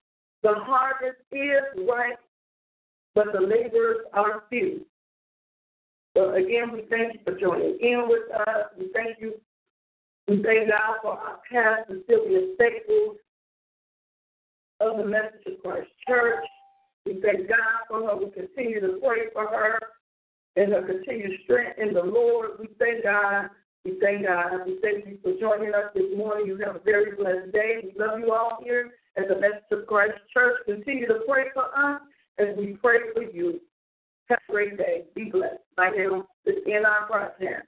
The 0.43 0.53
harvest 0.55 1.17
is 1.31 1.87
ripe, 1.87 2.19
but 3.15 3.27
the 3.33 3.41
laborers 3.41 4.05
are 4.13 4.43
few. 4.49 4.85
So 6.15 6.34
again, 6.34 6.71
we 6.71 6.84
thank 6.89 7.13
you 7.13 7.19
for 7.25 7.38
joining 7.38 7.78
in 7.82 8.06
with 8.08 8.32
us. 8.47 8.67
We 8.78 8.89
thank 8.93 9.19
you. 9.19 9.34
We 10.28 10.41
thank 10.41 10.69
God 10.69 10.97
for 11.01 11.12
our 11.12 11.39
pastor, 11.51 11.99
Sylvia 12.10 12.56
Staples 12.56 13.17
of 14.80 14.97
the 14.97 15.06
Message 15.06 15.45
of 15.45 15.62
Christ 15.62 15.89
Church. 16.08 16.45
We 17.06 17.21
thank 17.21 17.47
God 17.47 17.86
for 17.88 18.08
her. 18.08 18.15
We 18.15 18.32
continue 18.32 18.80
to 18.82 18.99
pray 19.04 19.30
for 19.34 19.47
her 19.47 19.80
and 20.56 20.71
her 20.71 20.82
continued 20.84 21.39
strength 21.43 21.78
in 21.78 21.93
the 21.93 22.01
Lord. 22.01 22.51
We 22.60 22.69
thank 22.80 23.04
God. 23.04 23.49
We 23.84 23.99
thank 24.01 24.25
God. 24.25 24.65
We 24.65 24.80
thank 24.82 25.06
you 25.06 25.19
for 25.21 25.34
joining 25.39 25.75
us 25.75 25.91
this 25.93 26.17
morning. 26.17 26.47
You 26.47 26.58
have 26.65 26.78
a 26.78 26.80
very 26.80 27.15
blessed 27.15 27.51
day. 27.51 27.82
We 27.84 27.93
love 28.04 28.19
you 28.19 28.34
all 28.34 28.60
here 28.63 28.91
at 29.17 29.28
the 29.28 29.36
Message 29.36 29.69
of 29.71 29.86
Christ 29.86 30.17
Church. 30.34 30.56
Continue 30.65 31.08
to 31.08 31.19
pray 31.28 31.45
for 31.54 31.65
us 31.78 32.01
as 32.39 32.58
we 32.58 32.78
pray 32.82 32.99
for 33.13 33.23
you. 33.23 33.60
Have 34.27 34.39
a 34.49 34.51
great 34.51 34.77
day. 34.77 35.05
Be 35.13 35.25
blessed. 35.25 35.61
Bye 35.77 35.91
now. 35.95 36.25
This 36.45 36.55
is 36.65 36.83
our 36.85 37.07
broadcast. 37.07 37.67